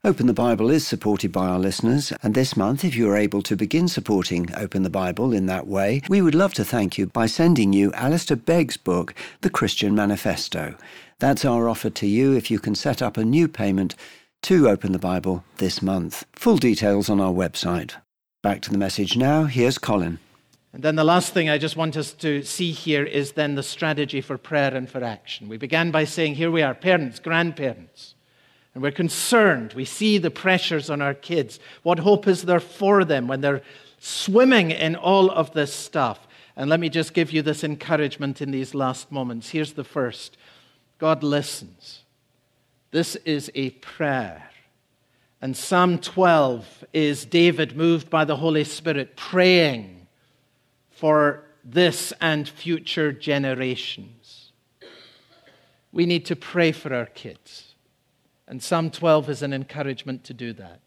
Open 0.06 0.26
the 0.26 0.34
Bible 0.34 0.72
is 0.72 0.88
supported 0.88 1.32
by 1.32 1.48
our 1.48 1.60
listeners, 1.60 2.14
and 2.24 2.34
this 2.34 2.56
month, 2.56 2.86
if 2.86 2.96
you 2.96 3.10
are 3.10 3.18
able 3.18 3.42
to 3.42 3.58
begin 3.58 3.88
supporting 3.88 4.54
Open 4.56 4.84
the 4.84 4.90
Bible 4.90 5.34
in 5.34 5.48
that 5.48 5.68
way, 5.68 6.02
we 6.08 6.22
would 6.22 6.34
love 6.34 6.54
to 6.54 6.64
thank 6.64 6.98
you 6.98 7.08
by 7.08 7.26
sending 7.26 7.74
you 7.74 7.92
Alistair 7.94 8.38
Begg's 8.38 8.78
book, 8.78 9.14
The 9.42 9.50
Christian 9.50 9.96
Manifesto. 9.96 10.76
That's 11.20 11.44
our 11.44 11.68
offer 11.68 11.90
to 11.90 12.08
you 12.08 12.34
if 12.34 12.50
you 12.50 12.58
can 12.58 12.74
set 12.74 13.02
up 13.02 13.18
a 13.18 13.26
new 13.26 13.48
payment 13.48 13.96
to 14.44 14.70
Open 14.70 14.92
the 14.92 15.00
Bible 15.00 15.44
this 15.58 15.82
month. 15.82 16.26
Full 16.34 16.58
details 16.58 17.10
on 17.10 17.20
our 17.20 17.34
website. 17.34 17.96
Back 18.42 18.62
to 18.62 18.72
the 18.72 18.78
message 18.78 19.18
now. 19.18 19.44
Here's 19.44 19.78
Colin. 19.78 20.20
And 20.76 20.84
then 20.84 20.98
the 20.98 21.06
last 21.06 21.34
thing 21.34 21.48
I 21.48 21.58
just 21.58 21.78
want 21.78 21.96
us 21.96 22.12
to 22.16 22.44
see 22.44 22.74
here 22.74 23.06
is 23.06 23.32
then 23.32 23.56
the 23.56 23.64
strategy 23.64 24.20
for 24.20 24.38
prayer 24.38 24.76
and 24.76 24.90
for 24.90 25.02
action. 25.02 25.48
We 25.48 25.56
began 25.56 25.90
by 25.90 26.04
saying, 26.04 26.36
here 26.36 26.52
we 26.52 26.62
are, 26.64 26.74
parents, 26.74 27.18
grandparents, 27.18 28.14
and 28.74 28.84
we're 28.84 28.92
concerned. 28.92 29.72
We 29.72 29.86
see 29.86 30.18
the 30.18 30.30
pressures 30.30 30.90
on 30.90 31.02
our 31.02 31.14
kids. 31.14 31.62
What 31.84 32.00
hope 32.00 32.28
is 32.28 32.42
there 32.42 32.60
for 32.60 33.06
them 33.06 33.30
when 33.30 33.40
they're 33.40 33.62
swimming 34.00 34.70
in 34.72 34.98
all 34.98 35.32
of 35.32 35.54
this 35.54 35.74
stuff? 35.74 36.28
And 36.58 36.70
let 36.70 36.82
me 36.82 36.90
just 36.90 37.14
give 37.14 37.32
you 37.32 37.42
this 37.42 37.64
encouragement 37.64 38.42
in 38.42 38.52
these 38.52 38.76
last 38.76 39.14
moments. 39.14 39.52
Here's 39.52 39.72
the 39.72 39.86
first 39.86 40.36
God 40.98 41.24
listens. 41.24 42.02
This 42.92 43.16
is 43.16 43.50
a 43.56 43.70
prayer. 43.70 44.50
And 45.42 45.56
Psalm 45.56 46.00
12 46.00 46.84
is 46.92 47.24
David 47.24 47.78
moved 47.78 48.10
by 48.10 48.26
the 48.26 48.36
Holy 48.36 48.66
Spirit 48.66 49.16
praying 49.16 49.95
for 50.96 51.44
this 51.64 52.14
and 52.22 52.48
future 52.48 53.12
generations. 53.12 54.52
We 55.92 56.06
need 56.06 56.26
to 56.28 56.36
pray 56.36 56.72
for 56.72 56.94
our 56.94 57.06
kids. 57.06 57.76
And 58.48 58.64
Psalm 58.64 58.92
12 58.92 59.30
is 59.30 59.42
an 59.42 59.54
encouragement 59.54 60.24
to 60.26 60.34
do 60.34 60.54
that. 60.54 60.80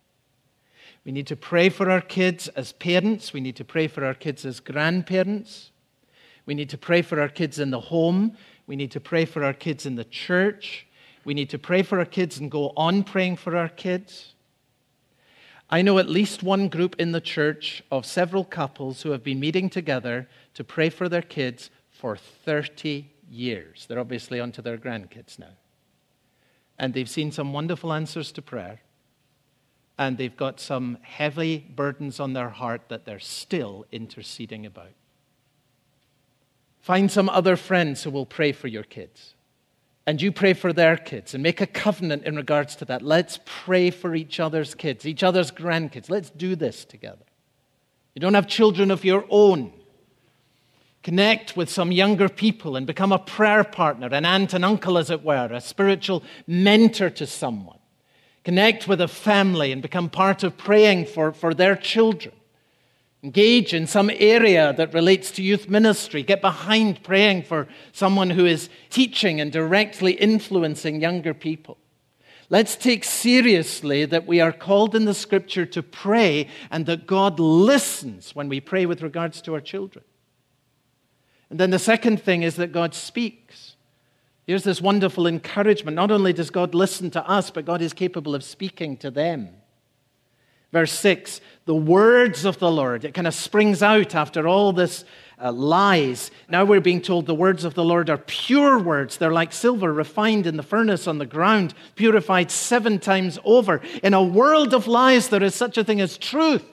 We 1.04 1.12
need 1.12 1.26
to 1.28 1.36
pray 1.36 1.68
for 1.68 1.90
our 1.90 2.00
kids 2.00 2.48
as 2.48 2.72
parents. 2.72 3.32
We 3.32 3.40
need 3.40 3.56
to 3.56 3.64
pray 3.64 3.86
for 3.86 4.04
our 4.04 4.14
kids 4.14 4.44
as 4.44 4.60
grandparents. 4.60 5.70
We 6.46 6.54
need 6.54 6.70
to 6.70 6.78
pray 6.78 7.02
for 7.02 7.20
our 7.20 7.28
kids 7.28 7.58
in 7.58 7.70
the 7.70 7.80
home. 7.80 8.36
We 8.66 8.76
need 8.76 8.90
to 8.92 9.00
pray 9.00 9.24
for 9.24 9.44
our 9.44 9.52
kids 9.52 9.86
in 9.86 9.96
the 9.96 10.04
church. 10.04 10.86
We 11.24 11.34
need 11.34 11.50
to 11.50 11.58
pray 11.58 11.82
for 11.82 11.98
our 11.98 12.04
kids 12.04 12.38
and 12.38 12.50
go 12.50 12.72
on 12.76 13.04
praying 13.04 13.36
for 13.36 13.56
our 13.56 13.68
kids. 13.68 14.34
I 15.70 15.82
know 15.82 15.98
at 15.98 16.08
least 16.08 16.42
one 16.42 16.68
group 16.68 16.96
in 16.98 17.12
the 17.12 17.20
church 17.20 17.82
of 17.90 18.06
several 18.06 18.44
couples 18.44 19.02
who 19.02 19.10
have 19.10 19.22
been 19.22 19.38
meeting 19.38 19.68
together 19.68 20.26
to 20.54 20.64
pray 20.64 20.88
for 20.88 21.08
their 21.08 21.22
kids 21.22 21.70
for 21.90 22.16
30 22.16 23.10
years. 23.30 23.84
They're 23.86 23.98
obviously 23.98 24.40
onto 24.40 24.62
their 24.62 24.78
grandkids 24.78 25.38
now. 25.38 25.56
And 26.78 26.94
they've 26.94 27.08
seen 27.08 27.32
some 27.32 27.52
wonderful 27.52 27.92
answers 27.92 28.32
to 28.32 28.42
prayer. 28.42 28.80
And 29.98 30.16
they've 30.16 30.36
got 30.36 30.60
some 30.60 30.96
heavy 31.02 31.58
burdens 31.58 32.18
on 32.18 32.32
their 32.32 32.50
heart 32.50 32.82
that 32.88 33.04
they're 33.04 33.18
still 33.18 33.84
interceding 33.92 34.64
about. 34.64 34.92
Find 36.80 37.10
some 37.10 37.28
other 37.28 37.56
friends 37.56 38.04
who 38.04 38.10
will 38.10 38.24
pray 38.24 38.52
for 38.52 38.68
your 38.68 38.84
kids 38.84 39.34
and 40.08 40.22
you 40.22 40.32
pray 40.32 40.54
for 40.54 40.72
their 40.72 40.96
kids 40.96 41.34
and 41.34 41.42
make 41.42 41.60
a 41.60 41.66
covenant 41.66 42.24
in 42.24 42.34
regards 42.34 42.74
to 42.76 42.86
that. 42.86 43.02
Let's 43.02 43.40
pray 43.44 43.90
for 43.90 44.14
each 44.14 44.40
other's 44.40 44.74
kids, 44.74 45.04
each 45.04 45.22
other's 45.22 45.50
grandkids. 45.50 46.08
Let's 46.08 46.30
do 46.30 46.56
this 46.56 46.86
together. 46.86 47.26
You 48.14 48.20
don't 48.20 48.32
have 48.32 48.46
children 48.46 48.90
of 48.90 49.04
your 49.04 49.26
own. 49.28 49.70
Connect 51.02 51.58
with 51.58 51.68
some 51.68 51.92
younger 51.92 52.30
people 52.30 52.74
and 52.74 52.86
become 52.86 53.12
a 53.12 53.18
prayer 53.18 53.64
partner, 53.64 54.08
an 54.10 54.24
aunt 54.24 54.54
and 54.54 54.64
uncle, 54.64 54.96
as 54.96 55.10
it 55.10 55.22
were, 55.22 55.50
a 55.52 55.60
spiritual 55.60 56.22
mentor 56.46 57.10
to 57.10 57.26
someone. 57.26 57.78
Connect 58.44 58.88
with 58.88 59.02
a 59.02 59.08
family 59.08 59.72
and 59.72 59.82
become 59.82 60.08
part 60.08 60.42
of 60.42 60.56
praying 60.56 61.04
for, 61.04 61.32
for 61.32 61.52
their 61.52 61.76
children. 61.76 62.34
Engage 63.22 63.74
in 63.74 63.88
some 63.88 64.10
area 64.14 64.72
that 64.74 64.94
relates 64.94 65.32
to 65.32 65.42
youth 65.42 65.68
ministry. 65.68 66.22
Get 66.22 66.40
behind 66.40 67.02
praying 67.02 67.42
for 67.42 67.66
someone 67.92 68.30
who 68.30 68.46
is 68.46 68.70
teaching 68.90 69.40
and 69.40 69.50
directly 69.50 70.12
influencing 70.12 71.00
younger 71.00 71.34
people. 71.34 71.78
Let's 72.48 72.76
take 72.76 73.04
seriously 73.04 74.04
that 74.06 74.26
we 74.26 74.40
are 74.40 74.52
called 74.52 74.94
in 74.94 75.04
the 75.04 75.14
scripture 75.14 75.66
to 75.66 75.82
pray 75.82 76.48
and 76.70 76.86
that 76.86 77.06
God 77.06 77.40
listens 77.40 78.34
when 78.34 78.48
we 78.48 78.60
pray 78.60 78.86
with 78.86 79.02
regards 79.02 79.42
to 79.42 79.54
our 79.54 79.60
children. 79.60 80.04
And 81.50 81.58
then 81.58 81.70
the 81.70 81.78
second 81.78 82.22
thing 82.22 82.42
is 82.42 82.56
that 82.56 82.72
God 82.72 82.94
speaks. 82.94 83.74
Here's 84.46 84.64
this 84.64 84.80
wonderful 84.80 85.26
encouragement. 85.26 85.94
Not 85.94 86.10
only 86.10 86.32
does 86.32 86.50
God 86.50 86.74
listen 86.74 87.10
to 87.10 87.28
us, 87.28 87.50
but 87.50 87.66
God 87.66 87.82
is 87.82 87.92
capable 87.92 88.34
of 88.34 88.44
speaking 88.44 88.96
to 88.98 89.10
them. 89.10 89.50
Verse 90.72 90.92
6 90.92 91.40
the 91.68 91.74
words 91.74 92.46
of 92.46 92.58
the 92.58 92.70
Lord. 92.70 93.04
It 93.04 93.12
kind 93.12 93.26
of 93.26 93.34
springs 93.34 93.82
out 93.82 94.14
after 94.14 94.48
all 94.48 94.72
this 94.72 95.04
uh, 95.38 95.52
lies. 95.52 96.30
Now 96.48 96.64
we're 96.64 96.80
being 96.80 97.02
told 97.02 97.26
the 97.26 97.34
words 97.34 97.62
of 97.62 97.74
the 97.74 97.84
Lord 97.84 98.08
are 98.08 98.16
pure 98.16 98.78
words. 98.78 99.18
They're 99.18 99.30
like 99.30 99.52
silver 99.52 99.92
refined 99.92 100.46
in 100.46 100.56
the 100.56 100.62
furnace 100.62 101.06
on 101.06 101.18
the 101.18 101.26
ground, 101.26 101.74
purified 101.94 102.50
seven 102.50 102.98
times 102.98 103.38
over. 103.44 103.82
In 104.02 104.14
a 104.14 104.22
world 104.22 104.72
of 104.72 104.86
lies, 104.86 105.28
there 105.28 105.42
is 105.42 105.54
such 105.54 105.76
a 105.76 105.84
thing 105.84 106.00
as 106.00 106.16
truth. 106.16 106.64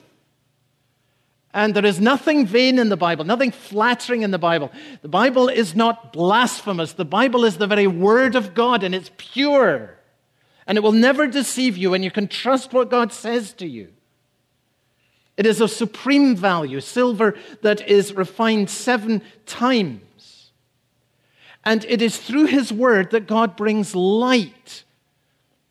And 1.52 1.74
there 1.74 1.84
is 1.84 2.00
nothing 2.00 2.46
vain 2.46 2.78
in 2.78 2.88
the 2.88 2.96
Bible, 2.96 3.26
nothing 3.26 3.50
flattering 3.50 4.22
in 4.22 4.30
the 4.30 4.38
Bible. 4.38 4.72
The 5.02 5.08
Bible 5.08 5.50
is 5.50 5.74
not 5.74 6.14
blasphemous. 6.14 6.94
The 6.94 7.04
Bible 7.04 7.44
is 7.44 7.58
the 7.58 7.66
very 7.66 7.86
Word 7.86 8.34
of 8.34 8.54
God, 8.54 8.82
and 8.82 8.94
it's 8.94 9.10
pure. 9.18 9.98
And 10.66 10.76
it 10.76 10.82
will 10.82 10.92
never 10.92 11.26
deceive 11.26 11.76
you, 11.76 11.94
and 11.94 12.02
you 12.02 12.10
can 12.10 12.28
trust 12.28 12.72
what 12.72 12.90
God 12.90 13.12
says 13.12 13.52
to 13.54 13.66
you. 13.66 13.92
It 15.36 15.46
is 15.46 15.60
of 15.60 15.70
supreme 15.70 16.34
value, 16.34 16.80
silver 16.80 17.36
that 17.62 17.86
is 17.88 18.14
refined 18.14 18.70
seven 18.70 19.22
times. 19.44 20.50
And 21.64 21.84
it 21.84 22.00
is 22.00 22.16
through 22.16 22.46
his 22.46 22.72
word 22.72 23.10
that 23.10 23.26
God 23.26 23.56
brings 23.56 23.94
light. 23.94 24.84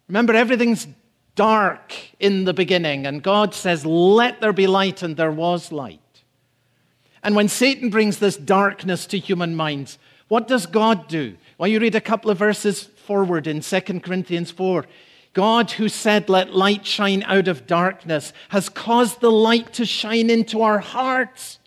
Remember, 0.08 0.34
everything's 0.34 0.88
dark 1.36 1.94
in 2.20 2.46
the 2.46 2.54
beginning, 2.54 3.06
and 3.06 3.24
God 3.24 3.54
says, 3.54 3.86
Let 3.86 4.40
there 4.40 4.54
be 4.54 4.68
light, 4.68 5.02
and 5.02 5.18
there 5.18 5.32
was 5.32 5.72
light. 5.72 6.00
And 7.24 7.36
when 7.36 7.48
Satan 7.48 7.90
brings 7.90 8.20
this 8.20 8.38
darkness 8.38 9.08
to 9.08 9.18
human 9.18 9.56
minds, 9.56 9.98
what 10.28 10.48
does 10.48 10.68
God 10.68 11.08
do? 11.08 11.38
Well, 11.58 11.70
you 11.70 11.80
read 11.80 11.96
a 11.96 12.02
couple 12.02 12.30
of 12.30 12.38
verses 12.38 12.84
forward 12.84 13.48
in 13.48 13.62
2 13.62 13.82
Corinthians 14.02 14.52
4. 14.52 14.86
God, 15.34 15.72
who 15.72 15.88
said, 15.88 16.30
Let 16.30 16.56
light 16.56 16.86
shine 16.86 17.24
out 17.24 17.48
of 17.48 17.68
darkness, 17.68 18.34
has 18.50 18.70
caused 18.70 19.22
the 19.22 19.32
light 19.32 19.74
to 19.74 19.86
shine 19.86 20.30
into 20.30 20.62
our 20.62 20.80
hearts, 20.80 21.60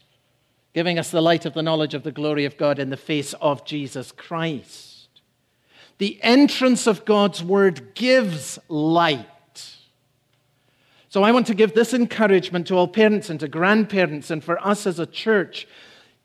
giving 0.75 0.99
us 0.99 1.11
the 1.11 1.23
light 1.23 1.47
of 1.47 1.55
the 1.55 1.63
knowledge 1.63 1.95
of 1.95 2.03
the 2.03 2.13
glory 2.13 2.45
of 2.45 2.57
God 2.57 2.79
in 2.79 2.91
the 2.91 2.97
face 2.97 3.35
of 3.35 3.65
Jesus 3.65 4.13
Christ. 4.13 5.09
The 5.99 6.19
entrance 6.23 6.87
of 6.87 7.05
God's 7.05 7.43
word 7.43 7.95
gives 7.95 8.59
light. 8.69 9.27
So 11.09 11.23
I 11.23 11.33
want 11.33 11.47
to 11.47 11.55
give 11.55 11.75
this 11.75 11.95
encouragement 11.95 12.67
to 12.67 12.75
all 12.75 12.89
parents 12.89 13.31
and 13.31 13.41
to 13.41 13.49
grandparents 13.49 14.31
and 14.31 14.45
for 14.45 14.65
us 14.65 14.87
as 14.87 14.99
a 14.99 15.07
church 15.07 15.67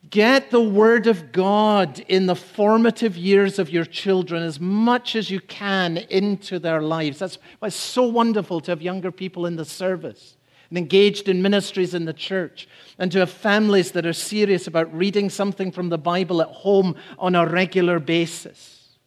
Get 0.10 0.52
the 0.52 0.62
Word 0.62 1.08
of 1.08 1.32
God 1.32 2.00
in 2.08 2.26
the 2.26 2.36
formative 2.36 3.16
years 3.18 3.58
of 3.58 3.70
your 3.70 3.86
children 3.86 4.44
as 4.44 4.60
much 4.60 5.16
as 5.16 5.32
you 5.32 5.40
can 5.40 5.98
into 5.98 6.60
their 6.60 6.82
lives. 6.82 7.20
That's 7.20 7.38
why 7.60 7.68
it's 7.68 7.76
so 7.76 8.04
wonderful 8.04 8.60
to 8.62 8.72
have 8.72 8.82
younger 8.82 9.12
people 9.12 9.46
in 9.46 9.56
the 9.56 9.66
service 9.66 10.36
and 10.70 10.78
engaged 10.78 11.30
in 11.30 11.42
ministries 11.42 11.94
in 11.94 12.06
the 12.06 12.14
church, 12.14 12.68
and 12.98 13.12
to 13.12 13.20
have 13.20 13.30
families 13.30 13.92
that 13.92 14.06
are 14.06 14.14
serious 14.14 14.66
about 14.68 14.94
reading 14.94 15.30
something 15.30 15.72
from 15.72 15.90
the 15.90 15.98
Bible 15.98 16.42
at 16.42 16.48
home 16.48 16.96
on 17.20 17.36
a 17.36 17.46
regular 17.46 18.00
basis. 18.00 18.98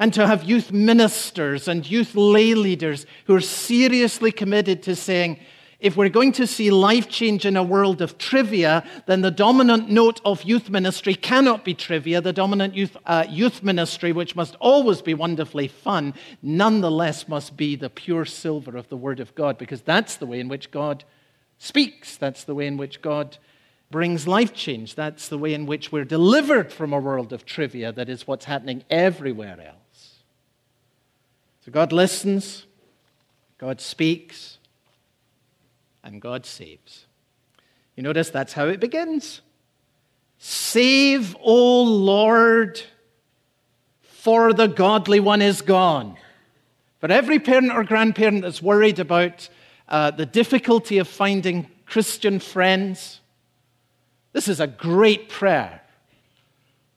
And 0.00 0.14
to 0.14 0.26
have 0.26 0.44
youth 0.44 0.72
ministers 0.72 1.68
and 1.68 1.88
youth 1.88 2.14
lay 2.14 2.54
leaders 2.54 3.04
who 3.26 3.34
are 3.34 3.40
seriously 3.40 4.32
committed 4.32 4.82
to 4.84 4.96
saying, 4.96 5.38
if 5.82 5.96
we're 5.96 6.08
going 6.08 6.30
to 6.32 6.46
see 6.46 6.70
life 6.70 7.08
change 7.08 7.44
in 7.44 7.56
a 7.56 7.62
world 7.62 8.00
of 8.00 8.16
trivia, 8.16 8.84
then 9.06 9.20
the 9.20 9.32
dominant 9.32 9.90
note 9.90 10.20
of 10.24 10.44
youth 10.44 10.70
ministry 10.70 11.16
cannot 11.16 11.64
be 11.64 11.74
trivia. 11.74 12.20
The 12.20 12.32
dominant 12.32 12.76
youth, 12.76 12.96
uh, 13.04 13.24
youth 13.28 13.64
ministry, 13.64 14.12
which 14.12 14.36
must 14.36 14.54
always 14.60 15.02
be 15.02 15.12
wonderfully 15.12 15.66
fun, 15.66 16.14
nonetheless 16.40 17.26
must 17.26 17.56
be 17.56 17.74
the 17.74 17.90
pure 17.90 18.24
silver 18.24 18.76
of 18.76 18.88
the 18.90 18.96
Word 18.96 19.18
of 19.18 19.34
God, 19.34 19.58
because 19.58 19.82
that's 19.82 20.16
the 20.16 20.26
way 20.26 20.38
in 20.38 20.46
which 20.46 20.70
God 20.70 21.02
speaks. 21.58 22.16
That's 22.16 22.44
the 22.44 22.54
way 22.54 22.68
in 22.68 22.76
which 22.76 23.02
God 23.02 23.36
brings 23.90 24.28
life 24.28 24.54
change. 24.54 24.94
That's 24.94 25.28
the 25.28 25.38
way 25.38 25.52
in 25.52 25.66
which 25.66 25.90
we're 25.90 26.04
delivered 26.04 26.72
from 26.72 26.92
a 26.92 27.00
world 27.00 27.32
of 27.32 27.44
trivia 27.44 27.90
that 27.90 28.08
is 28.08 28.24
what's 28.24 28.44
happening 28.44 28.84
everywhere 28.88 29.60
else. 29.60 30.22
So 31.64 31.72
God 31.72 31.92
listens, 31.92 32.66
God 33.58 33.80
speaks 33.80 34.58
and 36.04 36.20
God 36.20 36.46
saves. 36.46 37.06
You 37.96 38.02
notice 38.02 38.30
that's 38.30 38.52
how 38.52 38.66
it 38.66 38.80
begins. 38.80 39.42
Save, 40.38 41.36
O 41.40 41.82
Lord, 41.82 42.82
for 44.00 44.52
the 44.52 44.66
godly 44.66 45.20
one 45.20 45.42
is 45.42 45.62
gone. 45.62 46.16
For 47.00 47.10
every 47.10 47.38
parent 47.38 47.72
or 47.72 47.84
grandparent 47.84 48.42
that's 48.42 48.62
worried 48.62 48.98
about 48.98 49.48
uh, 49.88 50.10
the 50.10 50.26
difficulty 50.26 50.98
of 50.98 51.08
finding 51.08 51.68
Christian 51.86 52.38
friends, 52.38 53.20
this 54.32 54.48
is 54.48 54.60
a 54.60 54.66
great 54.66 55.28
prayer. 55.28 55.82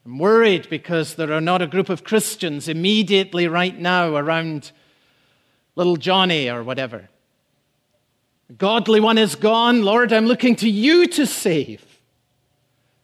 I'm 0.05 0.19
worried 0.19 0.69
because 0.69 1.15
there 1.15 1.33
are 1.33 1.41
not 1.41 1.61
a 1.61 1.67
group 1.67 1.89
of 1.89 2.03
Christians 2.03 2.67
immediately 2.67 3.47
right 3.47 3.77
now 3.77 4.15
around 4.15 4.71
little 5.75 5.97
Johnny 5.97 6.49
or 6.49 6.63
whatever. 6.63 7.09
The 8.47 8.53
godly 8.53 8.99
one 8.99 9.17
is 9.17 9.35
gone. 9.35 9.83
Lord, 9.83 10.13
I'm 10.13 10.27
looking 10.27 10.55
to 10.57 10.69
you 10.69 11.07
to 11.07 11.25
save. 11.25 11.83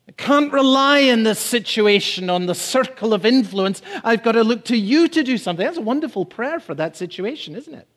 I 0.08 0.12
can't 0.12 0.51
rely 0.51 0.99
in 0.99 1.23
this 1.23 1.39
situation 1.39 2.30
on 2.30 2.45
the 2.45 2.56
circle 2.56 3.13
of 3.13 3.25
influence. 3.25 3.82
I've 4.04 4.23
got 4.23 4.34
to 4.34 4.43
look 4.43 4.65
to 4.65 4.77
you 4.77 5.08
to 5.08 5.23
do 5.23 5.38
something. 5.38 5.65
That's 5.65 5.77
a 5.77 5.82
wonderful 5.82 6.25
prayer 6.25 6.60
for 6.60 6.75
that 6.75 6.97
situation, 6.97 7.56
isn't 7.56 7.73
it? 7.73 7.88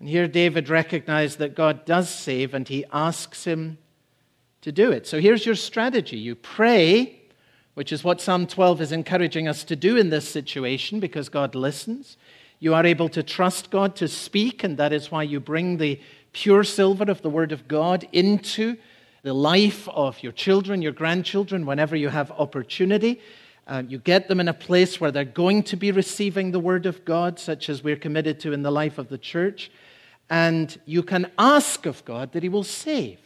And 0.00 0.08
here 0.08 0.28
David 0.28 0.68
recognized 0.68 1.38
that 1.38 1.54
God 1.54 1.84
does 1.84 2.08
save 2.08 2.54
and 2.54 2.66
he 2.66 2.84
asks 2.92 3.44
him 3.44 3.78
to 4.62 4.72
do 4.72 4.90
it. 4.90 5.06
So 5.06 5.20
here's 5.20 5.44
your 5.44 5.54
strategy 5.54 6.16
you 6.16 6.34
pray, 6.34 7.20
which 7.74 7.92
is 7.92 8.02
what 8.02 8.20
Psalm 8.20 8.46
12 8.46 8.80
is 8.80 8.92
encouraging 8.92 9.48
us 9.48 9.64
to 9.64 9.76
do 9.76 9.96
in 9.96 10.10
this 10.10 10.28
situation 10.28 11.00
because 11.00 11.28
God 11.28 11.54
listens. 11.54 12.16
You 12.60 12.74
are 12.74 12.84
able 12.84 13.08
to 13.10 13.22
trust 13.22 13.70
God 13.70 13.94
to 13.96 14.08
speak, 14.08 14.64
and 14.64 14.76
that 14.78 14.92
is 14.92 15.10
why 15.10 15.22
you 15.22 15.38
bring 15.38 15.76
the 15.76 16.00
pure 16.32 16.64
silver 16.64 17.04
of 17.10 17.22
the 17.22 17.30
Word 17.30 17.52
of 17.52 17.68
God 17.68 18.08
into 18.12 18.76
the 19.22 19.32
life 19.32 19.88
of 19.88 20.22
your 20.22 20.32
children, 20.32 20.82
your 20.82 20.92
grandchildren, 20.92 21.66
whenever 21.66 21.94
you 21.96 22.08
have 22.08 22.30
opportunity. 22.32 23.20
Uh, 23.66 23.82
you 23.86 23.98
get 23.98 24.28
them 24.28 24.40
in 24.40 24.48
a 24.48 24.54
place 24.54 25.00
where 25.00 25.10
they're 25.10 25.24
going 25.24 25.62
to 25.62 25.76
be 25.76 25.92
receiving 25.92 26.50
the 26.50 26.60
Word 26.60 26.86
of 26.86 27.04
God, 27.04 27.38
such 27.38 27.68
as 27.68 27.84
we're 27.84 27.96
committed 27.96 28.40
to 28.40 28.52
in 28.52 28.62
the 28.62 28.70
life 28.70 28.98
of 28.98 29.08
the 29.08 29.18
church. 29.18 29.70
And 30.30 30.78
you 30.84 31.02
can 31.02 31.30
ask 31.38 31.86
of 31.86 32.04
God 32.04 32.32
that 32.32 32.42
He 32.42 32.48
will 32.48 32.64
save, 32.64 33.18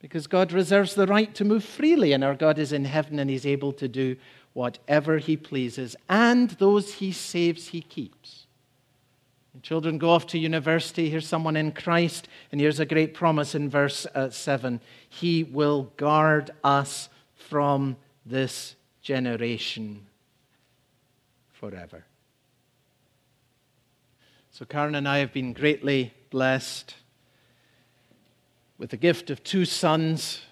because 0.00 0.26
God 0.26 0.52
reserves 0.52 0.94
the 0.94 1.06
right 1.06 1.34
to 1.34 1.44
move 1.44 1.64
freely, 1.64 2.12
and 2.12 2.22
our 2.22 2.34
God 2.34 2.58
is 2.58 2.72
in 2.72 2.84
heaven 2.84 3.18
and 3.18 3.28
He's 3.30 3.46
able 3.46 3.72
to 3.74 3.88
do 3.88 4.16
whatever 4.54 5.18
He 5.18 5.36
pleases, 5.36 5.94
and 6.08 6.50
those 6.50 6.94
He 6.94 7.12
saves, 7.12 7.68
He 7.68 7.82
keeps. 7.82 8.44
Children 9.62 9.96
go 9.96 10.10
off 10.10 10.26
to 10.28 10.38
university. 10.38 11.08
Here's 11.08 11.26
someone 11.26 11.56
in 11.56 11.72
Christ. 11.72 12.28
And 12.52 12.60
here's 12.60 12.80
a 12.80 12.86
great 12.86 13.14
promise 13.14 13.54
in 13.54 13.70
verse 13.70 14.06
uh, 14.14 14.28
7 14.28 14.80
He 15.08 15.44
will 15.44 15.84
guard 15.96 16.50
us 16.62 17.08
from 17.34 17.96
this 18.26 18.74
generation 19.00 20.06
forever. 21.52 22.04
So, 24.50 24.64
Karen 24.64 24.94
and 24.94 25.08
I 25.08 25.18
have 25.18 25.32
been 25.32 25.52
greatly 25.52 26.12
blessed 26.30 26.94
with 28.76 28.90
the 28.90 28.96
gift 28.96 29.30
of 29.30 29.42
two 29.42 29.64
sons. 29.64 30.42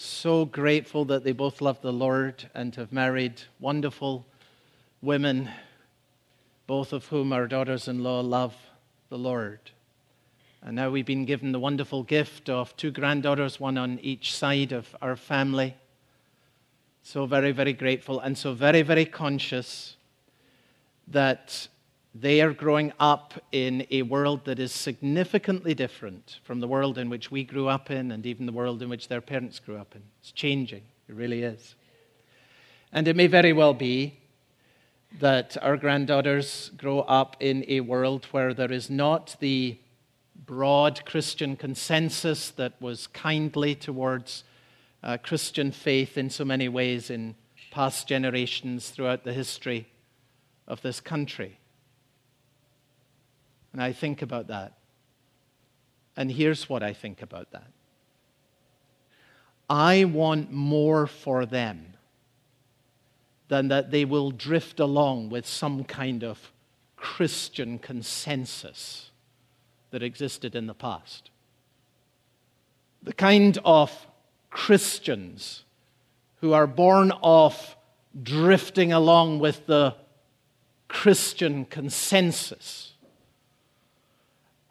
So 0.00 0.44
grateful 0.44 1.04
that 1.06 1.24
they 1.24 1.32
both 1.32 1.60
love 1.60 1.82
the 1.82 1.92
Lord 1.92 2.48
and 2.54 2.72
have 2.76 2.92
married 2.92 3.42
wonderful 3.58 4.24
women 5.02 5.50
both 6.68 6.92
of 6.92 7.06
whom 7.06 7.32
our 7.32 7.48
daughters 7.48 7.88
in 7.88 8.04
law 8.04 8.20
love 8.20 8.54
the 9.08 9.18
Lord. 9.18 9.58
And 10.62 10.76
now 10.76 10.88
we've 10.88 11.04
been 11.04 11.24
given 11.24 11.50
the 11.50 11.58
wonderful 11.58 12.04
gift 12.04 12.48
of 12.48 12.76
two 12.76 12.92
granddaughters, 12.92 13.58
one 13.58 13.76
on 13.76 13.98
each 13.98 14.36
side 14.36 14.70
of 14.70 14.94
our 15.02 15.16
family. 15.16 15.74
So 17.02 17.26
very, 17.26 17.50
very 17.50 17.72
grateful 17.72 18.20
and 18.20 18.38
so 18.38 18.54
very, 18.54 18.82
very 18.82 19.04
conscious 19.04 19.96
that 21.08 21.66
they 22.14 22.40
are 22.40 22.52
growing 22.52 22.92
up 22.98 23.34
in 23.52 23.86
a 23.90 24.02
world 24.02 24.44
that 24.46 24.58
is 24.58 24.72
significantly 24.72 25.74
different 25.74 26.40
from 26.42 26.60
the 26.60 26.68
world 26.68 26.98
in 26.98 27.10
which 27.10 27.30
we 27.30 27.44
grew 27.44 27.68
up 27.68 27.90
in 27.90 28.10
and 28.10 28.26
even 28.26 28.46
the 28.46 28.52
world 28.52 28.82
in 28.82 28.88
which 28.88 29.08
their 29.08 29.20
parents 29.20 29.58
grew 29.58 29.76
up 29.76 29.94
in. 29.94 30.02
It's 30.20 30.32
changing, 30.32 30.82
it 31.08 31.14
really 31.14 31.42
is. 31.42 31.74
And 32.92 33.06
it 33.06 33.16
may 33.16 33.26
very 33.26 33.52
well 33.52 33.74
be 33.74 34.18
that 35.20 35.56
our 35.62 35.76
granddaughters 35.76 36.70
grow 36.76 37.00
up 37.00 37.36
in 37.40 37.64
a 37.68 37.80
world 37.80 38.26
where 38.26 38.54
there 38.54 38.72
is 38.72 38.90
not 38.90 39.36
the 39.40 39.78
broad 40.46 41.04
Christian 41.04 41.56
consensus 41.56 42.50
that 42.52 42.80
was 42.80 43.06
kindly 43.08 43.74
towards 43.74 44.44
uh, 45.02 45.18
Christian 45.22 45.72
faith 45.72 46.16
in 46.16 46.30
so 46.30 46.44
many 46.44 46.68
ways 46.68 47.10
in 47.10 47.34
past 47.70 48.08
generations 48.08 48.90
throughout 48.90 49.24
the 49.24 49.32
history 49.32 49.86
of 50.66 50.82
this 50.82 51.00
country. 51.00 51.57
And 53.78 53.84
I 53.84 53.92
think 53.92 54.22
about 54.22 54.48
that. 54.48 54.72
And 56.16 56.32
here's 56.32 56.68
what 56.68 56.82
I 56.82 56.92
think 56.92 57.22
about 57.22 57.52
that 57.52 57.68
I 59.70 60.02
want 60.04 60.50
more 60.50 61.06
for 61.06 61.46
them 61.46 61.92
than 63.46 63.68
that 63.68 63.92
they 63.92 64.04
will 64.04 64.32
drift 64.32 64.80
along 64.80 65.30
with 65.30 65.46
some 65.46 65.84
kind 65.84 66.24
of 66.24 66.50
Christian 66.96 67.78
consensus 67.78 69.12
that 69.92 70.02
existed 70.02 70.56
in 70.56 70.66
the 70.66 70.74
past. 70.74 71.30
The 73.04 73.12
kind 73.12 73.58
of 73.64 74.08
Christians 74.50 75.62
who 76.40 76.52
are 76.52 76.66
born 76.66 77.12
of 77.22 77.76
drifting 78.20 78.92
along 78.92 79.38
with 79.38 79.66
the 79.66 79.94
Christian 80.88 81.64
consensus 81.64 82.94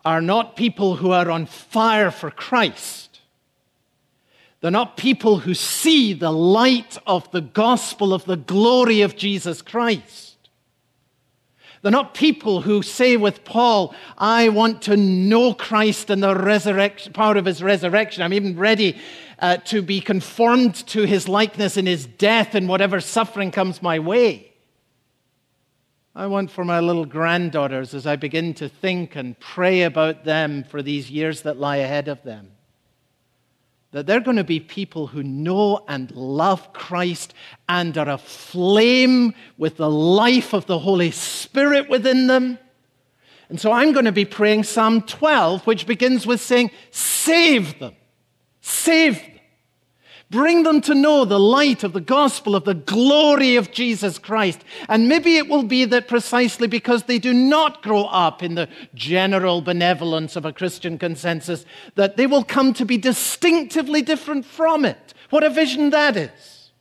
are 0.08 0.22
not 0.22 0.56
people 0.56 0.96
who 0.96 1.12
are 1.12 1.30
on 1.30 1.46
fire 1.46 2.12
for 2.12 2.32
Christ. 2.32 3.20
They're 4.62 4.72
not 4.72 4.96
people 4.96 5.40
who 5.40 5.54
see 5.54 6.14
the 6.14 6.32
light 6.32 6.98
of 7.06 7.30
the 7.32 7.42
gospel 7.42 8.14
of 8.14 8.24
the 8.24 8.38
glory 8.38 9.02
of 9.02 9.18
Jesus 9.18 9.62
Christ. 9.62 10.38
They're 11.82 11.92
not 11.92 12.14
people 12.14 12.62
who 12.62 12.84
say 12.84 13.18
with 13.18 13.44
Paul, 13.44 13.94
I 14.18 14.48
want 14.48 14.84
to 14.84 14.96
know 14.96 15.54
Christ 15.54 16.10
and 16.10 16.24
the 16.24 16.36
resurrection, 16.36 17.12
power 17.12 17.36
of 17.36 17.44
his 17.44 17.62
resurrection. 17.62 18.24
I'm 18.24 18.32
even 18.32 18.58
ready 18.58 18.98
uh, 19.40 19.58
to 19.58 19.82
be 19.82 20.00
conformed 20.00 20.76
to 20.88 21.04
his 21.04 21.28
likeness 21.28 21.76
in 21.76 21.86
his 21.86 22.06
death 22.06 22.56
and 22.56 22.70
whatever 22.70 23.02
suffering 23.02 23.52
comes 23.52 23.82
my 23.82 24.00
way. 24.00 24.47
I 26.18 26.26
want 26.26 26.50
for 26.50 26.66
my 26.66 26.80
little 26.80 27.06
granddaughters 27.06 27.94
as 27.94 28.08
I 28.08 28.16
begin 28.16 28.56
to 28.56 28.68
think 28.68 29.16
and 29.16 29.40
pray 29.40 29.84
about 29.84 30.24
them 30.26 30.64
for 30.64 30.82
these 30.82 31.12
years 31.12 31.44
that 31.44 31.60
lie 31.60 31.76
ahead 31.78 32.08
of 32.08 32.24
them 32.24 32.54
that 33.92 34.08
they're 34.08 34.20
going 34.20 34.38
to 34.38 34.44
be 34.44 34.60
people 34.60 35.08
who 35.08 35.22
know 35.24 35.84
and 35.88 36.12
love 36.12 36.74
Christ 36.74 37.34
and 37.70 37.96
are 37.98 38.10
aflame 38.10 39.34
with 39.58 39.78
the 39.78 39.90
life 39.90 40.54
of 40.54 40.66
the 40.66 40.80
Holy 40.80 41.12
Spirit 41.12 41.88
within 41.88 42.28
them. 42.28 42.58
And 43.50 43.62
so 43.62 43.72
I'm 43.72 43.94
going 43.94 44.06
to 44.06 44.12
be 44.12 44.26
praying 44.26 44.64
Psalm 44.64 45.04
12, 45.04 45.66
which 45.66 45.88
begins 45.88 46.28
with 46.28 46.42
saying, 46.42 46.72
Save 46.92 47.80
them, 47.80 47.96
save 48.60 49.22
them. 49.22 49.37
Bring 50.30 50.64
them 50.64 50.82
to 50.82 50.94
know 50.94 51.24
the 51.24 51.40
light 51.40 51.86
of 51.86 51.94
the 51.94 52.02
gospel 52.02 52.54
of 52.54 52.66
the 52.66 52.74
glory 52.74 53.56
of 53.56 53.72
Jesus 53.72 54.20
Christ. 54.20 54.60
And 54.90 55.08
maybe 55.08 55.38
it 55.38 55.48
will 55.48 55.64
be 55.64 55.86
that 55.86 56.10
precisely 56.10 56.68
because 56.68 57.04
they 57.04 57.18
do 57.18 57.34
not 57.34 57.82
grow 57.82 58.04
up 58.06 58.44
in 58.44 58.56
the 58.56 58.68
general 58.94 59.62
benevolence 59.62 60.36
of 60.36 60.44
a 60.44 60.52
Christian 60.52 60.98
consensus, 60.98 61.66
that 61.96 62.18
they 62.18 62.28
will 62.28 62.44
come 62.44 62.74
to 62.74 62.84
be 62.84 62.98
distinctively 62.98 64.02
different 64.02 64.46
from 64.46 64.84
it. 64.84 65.14
What 65.30 65.46
a 65.46 65.50
vision 65.50 65.92
that 65.92 66.18
is. 66.18 66.72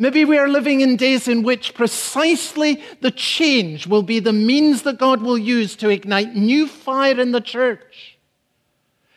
Maybe 0.00 0.24
we 0.24 0.36
are 0.36 0.48
living 0.48 0.80
in 0.80 0.96
days 0.96 1.28
in 1.28 1.44
which 1.44 1.72
precisely 1.72 2.82
the 3.00 3.12
change 3.12 3.86
will 3.86 4.02
be 4.02 4.18
the 4.18 4.32
means 4.32 4.82
that 4.82 4.98
God 4.98 5.22
will 5.22 5.38
use 5.38 5.76
to 5.76 5.88
ignite 5.88 6.34
new 6.34 6.66
fire 6.66 7.20
in 7.20 7.30
the 7.30 7.40
church 7.40 8.15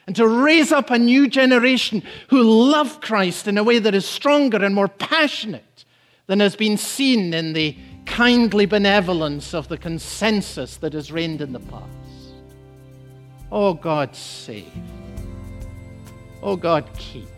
and 0.10 0.16
to 0.16 0.28
raise 0.28 0.72
up 0.72 0.90
a 0.90 0.98
new 0.98 1.28
generation 1.28 2.02
who 2.30 2.42
love 2.42 3.00
Christ 3.00 3.48
in 3.48 3.60
a 3.60 3.64
way 3.64 3.78
that 3.78 3.94
is 3.94 4.08
stronger 4.08 4.58
and 4.58 4.74
more 4.74 4.88
passionate 4.88 5.86
than 6.26 6.40
has 6.40 6.56
been 6.56 6.78
seen 6.78 7.32
in 7.32 7.54
the 7.54 7.78
kindly 8.08 8.66
benevolence 8.66 9.54
of 9.54 9.68
the 9.68 9.78
consensus 9.78 10.78
that 10.78 10.94
has 10.94 11.12
reigned 11.12 11.42
in 11.42 11.54
the 11.54 11.60
past. 11.60 11.86
Oh 13.52 13.76
God, 13.76 14.16
save. 14.16 14.66
Oh 16.42 16.56
God, 16.56 16.90
keep. 16.98 17.30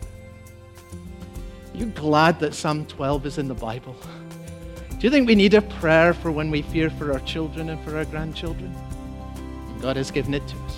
Are 1.74 1.76
you 1.76 1.84
glad 1.84 2.40
that 2.40 2.54
Psalm 2.54 2.86
12 2.86 3.26
is 3.26 3.36
in 3.36 3.48
the 3.48 3.54
Bible? 3.54 3.94
Do 4.88 4.98
you 5.00 5.10
think 5.10 5.28
we 5.28 5.34
need 5.34 5.52
a 5.52 5.60
prayer 5.60 6.14
for 6.14 6.32
when 6.32 6.50
we 6.50 6.62
fear 6.62 6.88
for 6.88 7.12
our 7.12 7.20
children 7.20 7.68
and 7.68 7.84
for 7.84 7.98
our 7.98 8.06
grandchildren? 8.06 8.74
God 9.82 9.96
has 9.96 10.10
given 10.10 10.32
it 10.32 10.48
to 10.48 10.56
us. 10.56 10.71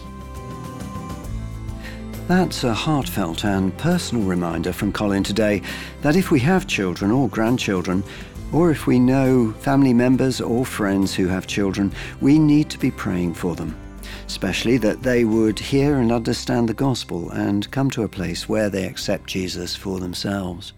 That's 2.27 2.65
a 2.65 2.73
heartfelt 2.73 3.45
and 3.45 3.77
personal 3.77 4.25
reminder 4.25 4.73
from 4.73 4.95
Colin 4.95 5.23
today 5.23 5.61
that 6.01 6.17
if 6.17 6.31
we 6.31 6.41
have 6.41 6.67
children 6.67 7.11
or 7.11 7.29
grandchildren, 7.29 8.03
or 8.51 8.71
if 8.71 8.87
we 8.87 8.99
know 8.99 9.53
family 9.61 9.93
members 9.93 10.41
or 10.41 10.65
friends 10.65 11.15
who 11.15 11.27
have 11.29 11.47
children, 11.47 11.93
we 12.23 12.39
need 12.39 12.71
to 12.71 12.79
be 12.79 12.91
praying 12.91 13.35
for 13.35 13.55
them, 13.55 13.77
especially 14.27 14.79
that 14.79 15.03
they 15.03 15.27
would 15.27 15.59
hear 15.59 15.97
and 15.97 16.11
understand 16.11 16.67
the 16.67 16.73
gospel 16.73 17.31
and 17.31 17.71
come 17.71 17.91
to 17.91 18.05
a 18.05 18.09
place 18.09 18.49
where 18.49 18.71
they 18.71 18.87
accept 18.87 19.29
Jesus 19.29 19.77
for 19.77 20.01
themselves. 20.01 20.73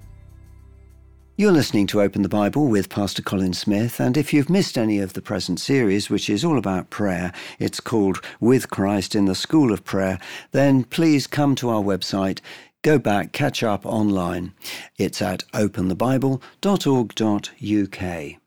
You're 1.38 1.53
listening 1.53 1.87
to 1.88 2.01
Open 2.01 2.22
the 2.22 2.31
Bible 2.31 2.66
with 2.66 2.88
Pastor 2.88 3.20
Colin 3.20 3.53
Smith, 3.53 4.01
and 4.01 4.16
if 4.16 4.33
you've 4.33 4.49
missed 4.49 4.79
any 4.79 5.01
of 5.01 5.12
the 5.12 5.20
present 5.20 5.61
series, 5.61 6.09
which 6.09 6.31
is 6.31 6.42
all 6.42 6.57
about 6.57 6.88
prayer, 6.88 7.31
it's 7.59 7.79
called 7.79 8.22
With 8.40 8.70
Christ 8.70 9.14
in 9.14 9.27
the 9.27 9.35
School 9.35 9.70
of 9.70 9.85
Prayer, 9.85 10.18
then 10.53 10.85
please 10.85 11.27
come 11.27 11.55
to 11.57 11.68
our 11.68 11.83
website, 11.83 12.40
go 12.81 12.99
back, 12.99 13.33
catch 13.33 13.62
up 13.62 13.85
online. 13.85 14.55
It's 14.96 15.20
at 15.20 15.44
openthebible.org.uk. 15.53 18.40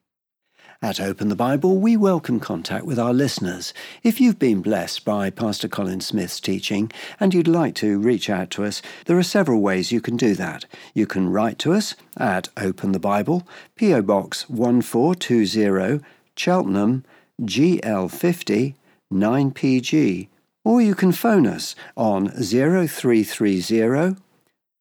At 0.81 1.01
Open 1.01 1.27
the 1.27 1.35
Bible, 1.35 1.77
we 1.77 1.97
welcome 1.97 2.39
contact 2.39 2.85
with 2.85 2.97
our 2.97 3.13
listeners. 3.13 3.73
If 4.01 4.21
you've 4.21 4.39
been 4.39 4.61
blessed 4.61 5.03
by 5.03 5.29
Pastor 5.29 5.67
Colin 5.67 5.99
Smith's 5.99 6.39
teaching 6.39 6.89
and 7.19 7.33
you'd 7.33 7.49
like 7.49 7.75
to 7.75 7.99
reach 7.99 8.29
out 8.29 8.49
to 8.51 8.63
us, 8.63 8.81
there 9.03 9.17
are 9.17 9.23
several 9.23 9.59
ways 9.59 9.91
you 9.91 9.99
can 9.99 10.15
do 10.15 10.35
that. 10.35 10.63
You 10.93 11.05
can 11.05 11.27
write 11.27 11.59
to 11.59 11.73
us 11.73 11.95
at 12.15 12.47
Open 12.55 12.93
the 12.93 12.99
Bible, 12.99 13.45
P.O. 13.75 14.03
Box 14.03 14.47
1420, 14.47 16.01
Cheltenham, 16.37 17.03
GL50 17.41 18.75
9PG, 19.11 20.27
or 20.63 20.81
you 20.81 20.95
can 20.95 21.11
phone 21.11 21.45
us 21.45 21.75
on 21.97 22.29
0330 22.29 24.15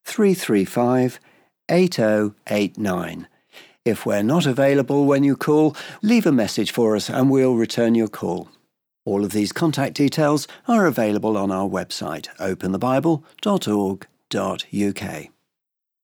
335 0.05 1.21
8089. 1.69 3.29
If 3.89 4.05
we're 4.05 4.23
not 4.23 4.45
available 4.45 5.07
when 5.07 5.25
you 5.25 5.35
call, 5.35 5.75
leave 6.03 6.27
a 6.27 6.31
message 6.31 6.73
for 6.73 6.95
us 6.95 7.09
and 7.09 7.31
we'll 7.31 7.55
return 7.55 7.95
your 7.95 8.09
call. 8.09 8.51
All 9.07 9.25
of 9.25 9.33
these 9.33 9.51
contact 9.51 9.95
details 9.95 10.47
are 10.67 10.85
available 10.85 11.39
on 11.39 11.51
our 11.51 11.67
website, 11.67 12.29
openthebible.org.uk. 12.37 15.27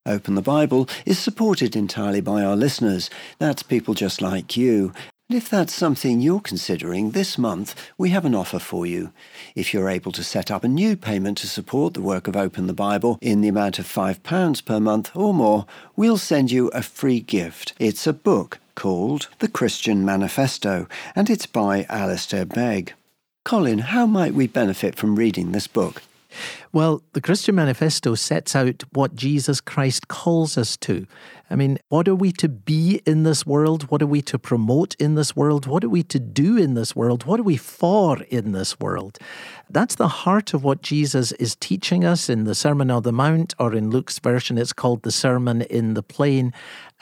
Open 0.06 0.34
the 0.34 0.40
Bible 0.40 0.88
is 1.04 1.18
supported 1.18 1.76
entirely 1.76 2.22
by 2.22 2.42
our 2.42 2.56
listeners. 2.56 3.10
That's 3.38 3.62
people 3.62 3.92
just 3.92 4.22
like 4.22 4.56
you. 4.56 4.94
And 5.30 5.38
if 5.38 5.48
that's 5.48 5.72
something 5.72 6.20
you're 6.20 6.40
considering 6.40 7.12
this 7.12 7.38
month, 7.38 7.74
we 7.96 8.10
have 8.10 8.26
an 8.26 8.34
offer 8.34 8.58
for 8.58 8.84
you. 8.84 9.10
If 9.54 9.72
you're 9.72 9.88
able 9.88 10.12
to 10.12 10.22
set 10.22 10.50
up 10.50 10.64
a 10.64 10.68
new 10.68 10.96
payment 10.96 11.38
to 11.38 11.46
support 11.46 11.94
the 11.94 12.02
work 12.02 12.28
of 12.28 12.36
Open 12.36 12.66
the 12.66 12.74
Bible 12.74 13.18
in 13.22 13.40
the 13.40 13.48
amount 13.48 13.78
of 13.78 13.86
£5 13.86 14.64
per 14.66 14.80
month 14.80 15.10
or 15.16 15.32
more, 15.32 15.64
we'll 15.96 16.18
send 16.18 16.50
you 16.50 16.68
a 16.68 16.82
free 16.82 17.20
gift. 17.20 17.72
It's 17.78 18.06
a 18.06 18.12
book 18.12 18.58
called 18.74 19.28
The 19.38 19.48
Christian 19.48 20.04
Manifesto, 20.04 20.86
and 21.16 21.30
it's 21.30 21.46
by 21.46 21.86
Alistair 21.88 22.44
Begg. 22.44 22.92
Colin, 23.46 23.78
how 23.78 24.04
might 24.04 24.34
we 24.34 24.46
benefit 24.46 24.94
from 24.94 25.16
reading 25.16 25.52
this 25.52 25.66
book? 25.66 26.02
Well, 26.72 27.02
the 27.12 27.20
Christian 27.20 27.54
Manifesto 27.54 28.14
sets 28.14 28.56
out 28.56 28.82
what 28.92 29.14
Jesus 29.14 29.60
Christ 29.60 30.08
calls 30.08 30.58
us 30.58 30.76
to. 30.78 31.06
I 31.50 31.56
mean, 31.56 31.78
what 31.88 32.08
are 32.08 32.14
we 32.14 32.32
to 32.32 32.48
be 32.48 33.02
in 33.06 33.22
this 33.22 33.44
world? 33.44 33.90
What 33.90 34.00
are 34.00 34.06
we 34.06 34.22
to 34.22 34.38
promote 34.38 34.94
in 34.96 35.14
this 35.14 35.36
world? 35.36 35.66
What 35.66 35.84
are 35.84 35.88
we 35.90 36.02
to 36.04 36.18
do 36.18 36.56
in 36.56 36.74
this 36.74 36.96
world? 36.96 37.24
What 37.24 37.38
are 37.38 37.44
we 37.44 37.58
for 37.58 38.22
in 38.22 38.52
this 38.52 38.80
world? 38.80 39.18
That's 39.68 39.94
the 39.94 40.08
heart 40.08 40.54
of 40.54 40.64
what 40.64 40.80
Jesus 40.80 41.32
is 41.32 41.54
teaching 41.56 42.04
us 42.04 42.30
in 42.30 42.44
the 42.44 42.54
Sermon 42.54 42.90
on 42.90 43.02
the 43.02 43.12
Mount, 43.12 43.54
or 43.58 43.74
in 43.74 43.90
Luke's 43.90 44.18
version, 44.18 44.56
it's 44.56 44.72
called 44.72 45.02
the 45.02 45.12
Sermon 45.12 45.62
in 45.62 45.94
the 45.94 46.02
Plain. 46.02 46.52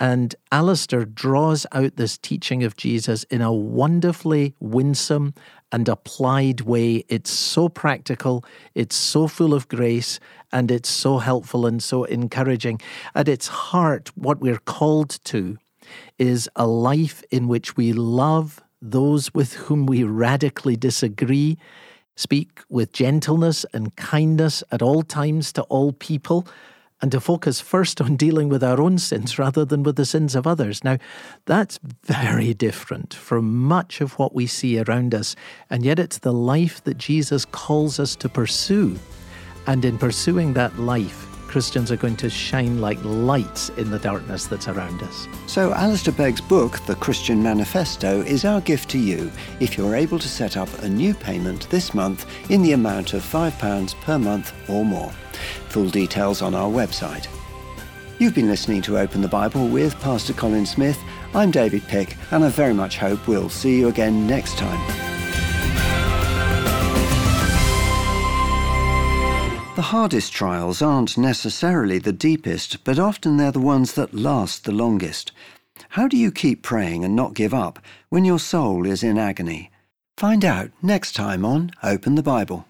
And 0.00 0.34
Alistair 0.50 1.04
draws 1.04 1.64
out 1.70 1.96
this 1.96 2.18
teaching 2.18 2.64
of 2.64 2.76
Jesus 2.76 3.22
in 3.24 3.42
a 3.42 3.52
wonderfully 3.52 4.54
winsome 4.58 5.34
and 5.72 5.88
applied 5.88 6.60
way. 6.60 7.04
It's 7.08 7.30
so 7.30 7.68
practical, 7.68 8.44
it's 8.74 8.94
so 8.94 9.26
full 9.26 9.54
of 9.54 9.68
grace, 9.68 10.20
and 10.52 10.70
it's 10.70 10.88
so 10.88 11.18
helpful 11.18 11.66
and 11.66 11.82
so 11.82 12.04
encouraging. 12.04 12.80
At 13.14 13.28
its 13.28 13.48
heart, 13.48 14.10
what 14.16 14.40
we're 14.40 14.58
called 14.58 15.18
to 15.24 15.58
is 16.18 16.48
a 16.54 16.66
life 16.66 17.24
in 17.30 17.48
which 17.48 17.76
we 17.76 17.92
love 17.92 18.60
those 18.80 19.32
with 19.32 19.54
whom 19.54 19.86
we 19.86 20.04
radically 20.04 20.76
disagree, 20.76 21.56
speak 22.16 22.60
with 22.68 22.92
gentleness 22.92 23.64
and 23.72 23.96
kindness 23.96 24.62
at 24.70 24.82
all 24.82 25.02
times 25.02 25.52
to 25.54 25.62
all 25.62 25.92
people, 25.92 26.46
and 27.02 27.10
to 27.10 27.20
focus 27.20 27.60
first 27.60 28.00
on 28.00 28.16
dealing 28.16 28.48
with 28.48 28.62
our 28.62 28.80
own 28.80 28.96
sins 28.96 29.38
rather 29.38 29.64
than 29.64 29.82
with 29.82 29.96
the 29.96 30.06
sins 30.06 30.36
of 30.36 30.46
others. 30.46 30.84
Now, 30.84 30.98
that's 31.46 31.80
very 32.04 32.54
different 32.54 33.12
from 33.12 33.56
much 33.56 34.00
of 34.00 34.12
what 34.20 34.34
we 34.34 34.46
see 34.46 34.78
around 34.78 35.12
us, 35.12 35.34
and 35.68 35.84
yet 35.84 35.98
it's 35.98 36.18
the 36.18 36.32
life 36.32 36.82
that 36.84 36.98
Jesus 36.98 37.44
calls 37.44 37.98
us 37.98 38.14
to 38.16 38.28
pursue. 38.28 38.96
And 39.66 39.84
in 39.84 39.98
pursuing 39.98 40.54
that 40.54 40.78
life, 40.78 41.26
Christians 41.52 41.92
are 41.92 41.98
going 41.98 42.16
to 42.16 42.30
shine 42.30 42.80
like 42.80 42.98
lights 43.04 43.68
in 43.76 43.90
the 43.90 43.98
darkness 43.98 44.46
that's 44.46 44.68
around 44.68 45.02
us. 45.02 45.28
So, 45.46 45.74
Alistair 45.74 46.14
Begg's 46.14 46.40
book, 46.40 46.78
The 46.86 46.94
Christian 46.94 47.42
Manifesto, 47.42 48.22
is 48.22 48.46
our 48.46 48.62
gift 48.62 48.88
to 48.92 48.98
you 48.98 49.30
if 49.60 49.76
you're 49.76 49.94
able 49.94 50.18
to 50.18 50.28
set 50.30 50.56
up 50.56 50.70
a 50.78 50.88
new 50.88 51.12
payment 51.12 51.68
this 51.68 51.92
month 51.92 52.24
in 52.50 52.62
the 52.62 52.72
amount 52.72 53.12
of 53.12 53.22
£5 53.22 54.00
per 54.00 54.18
month 54.18 54.54
or 54.66 54.82
more. 54.82 55.12
Full 55.68 55.90
details 55.90 56.40
on 56.40 56.54
our 56.54 56.70
website. 56.70 57.28
You've 58.18 58.34
been 58.34 58.48
listening 58.48 58.80
to 58.82 58.98
Open 58.98 59.20
the 59.20 59.28
Bible 59.28 59.68
with 59.68 60.00
Pastor 60.00 60.32
Colin 60.32 60.64
Smith. 60.64 60.98
I'm 61.34 61.50
David 61.50 61.82
Pick, 61.86 62.16
and 62.30 62.44
I 62.44 62.48
very 62.48 62.72
much 62.72 62.96
hope 62.96 63.28
we'll 63.28 63.50
see 63.50 63.78
you 63.78 63.88
again 63.88 64.26
next 64.26 64.56
time. 64.56 65.11
The 69.74 69.80
hardest 69.80 70.34
trials 70.34 70.82
aren't 70.82 71.16
necessarily 71.16 71.98
the 71.98 72.12
deepest, 72.12 72.84
but 72.84 72.98
often 72.98 73.38
they're 73.38 73.50
the 73.50 73.58
ones 73.58 73.94
that 73.94 74.12
last 74.12 74.64
the 74.64 74.72
longest. 74.72 75.32
How 75.88 76.06
do 76.06 76.18
you 76.18 76.30
keep 76.30 76.62
praying 76.62 77.06
and 77.06 77.16
not 77.16 77.32
give 77.32 77.54
up 77.54 77.78
when 78.10 78.26
your 78.26 78.38
soul 78.38 78.84
is 78.84 79.02
in 79.02 79.16
agony? 79.16 79.70
Find 80.18 80.44
out 80.44 80.70
next 80.82 81.12
time 81.12 81.42
on 81.46 81.70
Open 81.82 82.16
the 82.16 82.22
Bible. 82.22 82.66